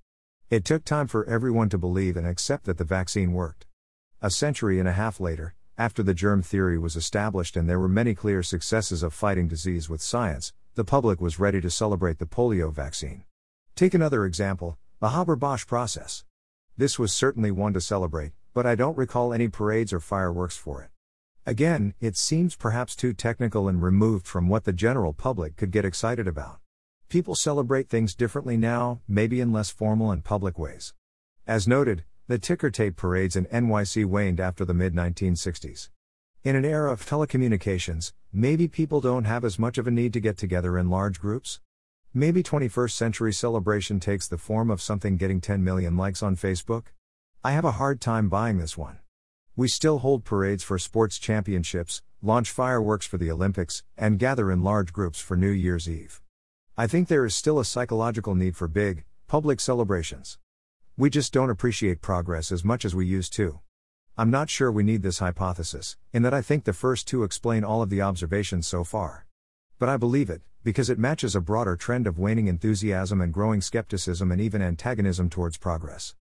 It 0.50 0.64
took 0.64 0.84
time 0.84 1.08
for 1.08 1.24
everyone 1.24 1.68
to 1.70 1.78
believe 1.78 2.16
and 2.16 2.28
accept 2.28 2.66
that 2.66 2.78
the 2.78 2.84
vaccine 2.84 3.32
worked. 3.32 3.66
A 4.22 4.30
century 4.30 4.78
and 4.78 4.86
a 4.86 4.92
half 4.92 5.18
later, 5.18 5.54
after 5.80 6.02
the 6.02 6.12
germ 6.12 6.42
theory 6.42 6.76
was 6.76 6.94
established 6.94 7.56
and 7.56 7.66
there 7.66 7.80
were 7.80 7.88
many 7.88 8.14
clear 8.14 8.42
successes 8.42 9.02
of 9.02 9.14
fighting 9.14 9.48
disease 9.48 9.88
with 9.88 10.02
science, 10.02 10.52
the 10.74 10.84
public 10.84 11.22
was 11.22 11.38
ready 11.38 11.58
to 11.58 11.70
celebrate 11.70 12.18
the 12.18 12.26
polio 12.26 12.70
vaccine. 12.70 13.24
Take 13.76 13.94
another 13.94 14.26
example 14.26 14.76
the 15.00 15.08
Haber 15.08 15.36
Bosch 15.36 15.66
process. 15.66 16.26
This 16.76 16.98
was 16.98 17.14
certainly 17.14 17.50
one 17.50 17.72
to 17.72 17.80
celebrate, 17.80 18.32
but 18.52 18.66
I 18.66 18.74
don't 18.74 18.98
recall 18.98 19.32
any 19.32 19.48
parades 19.48 19.94
or 19.94 20.00
fireworks 20.00 20.54
for 20.54 20.82
it. 20.82 20.90
Again, 21.46 21.94
it 21.98 22.14
seems 22.14 22.56
perhaps 22.56 22.94
too 22.94 23.14
technical 23.14 23.66
and 23.66 23.82
removed 23.82 24.26
from 24.26 24.50
what 24.50 24.64
the 24.64 24.74
general 24.74 25.14
public 25.14 25.56
could 25.56 25.70
get 25.70 25.86
excited 25.86 26.28
about. 26.28 26.58
People 27.08 27.34
celebrate 27.34 27.88
things 27.88 28.14
differently 28.14 28.58
now, 28.58 29.00
maybe 29.08 29.40
in 29.40 29.50
less 29.50 29.70
formal 29.70 30.10
and 30.10 30.22
public 30.24 30.58
ways. 30.58 30.92
As 31.46 31.66
noted, 31.66 32.04
the 32.30 32.38
ticker 32.38 32.70
tape 32.70 32.94
parades 32.94 33.34
in 33.34 33.44
NYC 33.46 34.04
waned 34.04 34.38
after 34.38 34.64
the 34.64 34.72
mid 34.72 34.94
1960s. 34.94 35.88
In 36.44 36.54
an 36.54 36.64
era 36.64 36.92
of 36.92 37.04
telecommunications, 37.04 38.12
maybe 38.32 38.68
people 38.68 39.00
don't 39.00 39.24
have 39.24 39.44
as 39.44 39.58
much 39.58 39.78
of 39.78 39.88
a 39.88 39.90
need 39.90 40.12
to 40.12 40.20
get 40.20 40.36
together 40.36 40.78
in 40.78 40.88
large 40.88 41.18
groups? 41.18 41.58
Maybe 42.14 42.44
21st 42.44 42.92
century 42.92 43.32
celebration 43.32 43.98
takes 43.98 44.28
the 44.28 44.38
form 44.38 44.70
of 44.70 44.80
something 44.80 45.16
getting 45.16 45.40
10 45.40 45.64
million 45.64 45.96
likes 45.96 46.22
on 46.22 46.36
Facebook? 46.36 46.84
I 47.42 47.50
have 47.50 47.64
a 47.64 47.72
hard 47.72 48.00
time 48.00 48.28
buying 48.28 48.58
this 48.58 48.78
one. 48.78 49.00
We 49.56 49.66
still 49.66 49.98
hold 49.98 50.24
parades 50.24 50.62
for 50.62 50.78
sports 50.78 51.18
championships, 51.18 52.00
launch 52.22 52.52
fireworks 52.52 53.06
for 53.06 53.18
the 53.18 53.32
Olympics, 53.32 53.82
and 53.98 54.20
gather 54.20 54.52
in 54.52 54.62
large 54.62 54.92
groups 54.92 55.18
for 55.18 55.36
New 55.36 55.50
Year's 55.50 55.90
Eve. 55.90 56.22
I 56.78 56.86
think 56.86 57.08
there 57.08 57.26
is 57.26 57.34
still 57.34 57.58
a 57.58 57.64
psychological 57.64 58.36
need 58.36 58.56
for 58.56 58.68
big, 58.68 59.02
public 59.26 59.58
celebrations. 59.58 60.38
We 61.00 61.08
just 61.08 61.32
don't 61.32 61.48
appreciate 61.48 62.02
progress 62.02 62.52
as 62.52 62.62
much 62.62 62.84
as 62.84 62.94
we 62.94 63.06
used 63.06 63.32
to. 63.32 63.60
I'm 64.18 64.30
not 64.30 64.50
sure 64.50 64.70
we 64.70 64.82
need 64.82 65.02
this 65.02 65.20
hypothesis, 65.20 65.96
in 66.12 66.20
that 66.24 66.34
I 66.34 66.42
think 66.42 66.64
the 66.64 66.74
first 66.74 67.08
two 67.08 67.22
explain 67.22 67.64
all 67.64 67.80
of 67.80 67.88
the 67.88 68.02
observations 68.02 68.66
so 68.66 68.84
far. 68.84 69.26
But 69.78 69.88
I 69.88 69.96
believe 69.96 70.28
it, 70.28 70.42
because 70.62 70.90
it 70.90 70.98
matches 70.98 71.34
a 71.34 71.40
broader 71.40 71.74
trend 71.74 72.06
of 72.06 72.18
waning 72.18 72.48
enthusiasm 72.48 73.22
and 73.22 73.32
growing 73.32 73.62
skepticism 73.62 74.30
and 74.30 74.42
even 74.42 74.60
antagonism 74.60 75.30
towards 75.30 75.56
progress. 75.56 76.16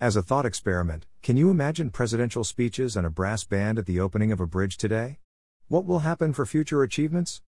As 0.00 0.16
a 0.16 0.22
thought 0.22 0.46
experiment, 0.46 1.04
can 1.22 1.36
you 1.36 1.50
imagine 1.50 1.90
presidential 1.90 2.42
speeches 2.42 2.96
and 2.96 3.06
a 3.06 3.10
brass 3.10 3.44
band 3.44 3.78
at 3.78 3.84
the 3.84 4.00
opening 4.00 4.32
of 4.32 4.40
a 4.40 4.46
bridge 4.46 4.78
today? 4.78 5.18
What 5.68 5.84
will 5.84 5.98
happen 5.98 6.32
for 6.32 6.46
future 6.46 6.82
achievements? 6.82 7.42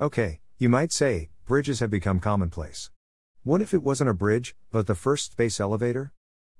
Okay, 0.00 0.38
you 0.56 0.68
might 0.68 0.92
say, 0.92 1.30
bridges 1.46 1.80
have 1.80 1.90
become 1.90 2.20
commonplace. 2.20 2.92
What 3.42 3.60
if 3.60 3.74
it 3.74 3.82
wasn't 3.82 4.10
a 4.10 4.14
bridge, 4.14 4.54
but 4.70 4.86
the 4.86 4.94
first 4.94 5.32
space 5.32 5.58
elevator? 5.58 6.12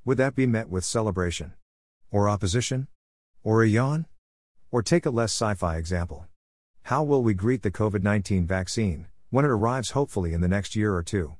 Would 0.08 0.16
that 0.16 0.34
be 0.34 0.46
met 0.46 0.70
with 0.70 0.86
celebration? 0.86 1.52
Or 2.10 2.30
opposition? 2.30 2.88
Or 3.44 3.62
a 3.62 3.68
yawn? 3.68 4.06
Or 4.70 4.82
take 4.82 5.04
a 5.04 5.10
less 5.10 5.32
sci 5.32 5.52
fi 5.52 5.76
example. 5.76 6.26
How 6.84 7.02
will 7.02 7.22
we 7.22 7.34
greet 7.34 7.60
the 7.60 7.70
COVID 7.70 8.02
19 8.02 8.46
vaccine, 8.46 9.08
when 9.28 9.44
it 9.44 9.50
arrives 9.50 9.90
hopefully 9.90 10.32
in 10.32 10.40
the 10.40 10.48
next 10.48 10.74
year 10.74 10.94
or 10.94 11.02
two? 11.02 11.36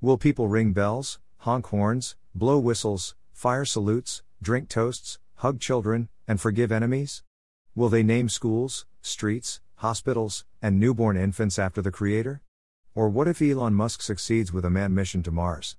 Will 0.00 0.16
people 0.16 0.48
ring 0.48 0.72
bells, 0.72 1.18
honk 1.40 1.66
horns, 1.66 2.16
blow 2.34 2.58
whistles, 2.58 3.14
fire 3.34 3.66
salutes, 3.66 4.22
drink 4.40 4.70
toasts, 4.70 5.18
hug 5.34 5.60
children, 5.60 6.08
and 6.26 6.40
forgive 6.40 6.72
enemies? 6.72 7.22
Will 7.74 7.90
they 7.90 8.02
name 8.02 8.30
schools, 8.30 8.86
streets, 9.02 9.60
hospitals, 9.74 10.46
and 10.62 10.80
newborn 10.80 11.18
infants 11.18 11.58
after 11.58 11.82
the 11.82 11.92
Creator? 11.92 12.40
Or 12.94 13.10
what 13.10 13.28
if 13.28 13.42
Elon 13.42 13.74
Musk 13.74 14.00
succeeds 14.00 14.54
with 14.54 14.64
a 14.64 14.70
manned 14.70 14.94
mission 14.94 15.22
to 15.24 15.30
Mars? 15.30 15.76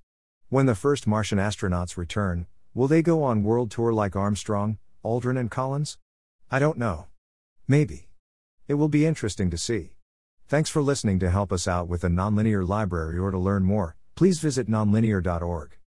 When 0.50 0.64
the 0.64 0.74
first 0.74 1.06
Martian 1.06 1.36
astronauts 1.36 1.98
return, 1.98 2.46
will 2.72 2.88
they 2.88 3.02
go 3.02 3.22
on 3.22 3.42
world 3.42 3.70
tour 3.70 3.92
like 3.92 4.16
Armstrong, 4.16 4.78
Aldrin, 5.04 5.38
and 5.38 5.50
Collins? 5.50 5.98
I 6.50 6.58
don't 6.58 6.78
know. 6.78 7.08
Maybe. 7.66 8.08
It 8.66 8.74
will 8.74 8.88
be 8.88 9.04
interesting 9.04 9.50
to 9.50 9.58
see. 9.58 9.92
Thanks 10.46 10.70
for 10.70 10.80
listening 10.80 11.18
to 11.18 11.30
help 11.30 11.52
us 11.52 11.68
out 11.68 11.86
with 11.86 12.00
the 12.00 12.08
Nonlinear 12.08 12.66
Library 12.66 13.18
or 13.18 13.30
to 13.30 13.38
learn 13.38 13.64
more, 13.64 13.96
please 14.14 14.40
visit 14.40 14.70
nonlinear.org. 14.70 15.77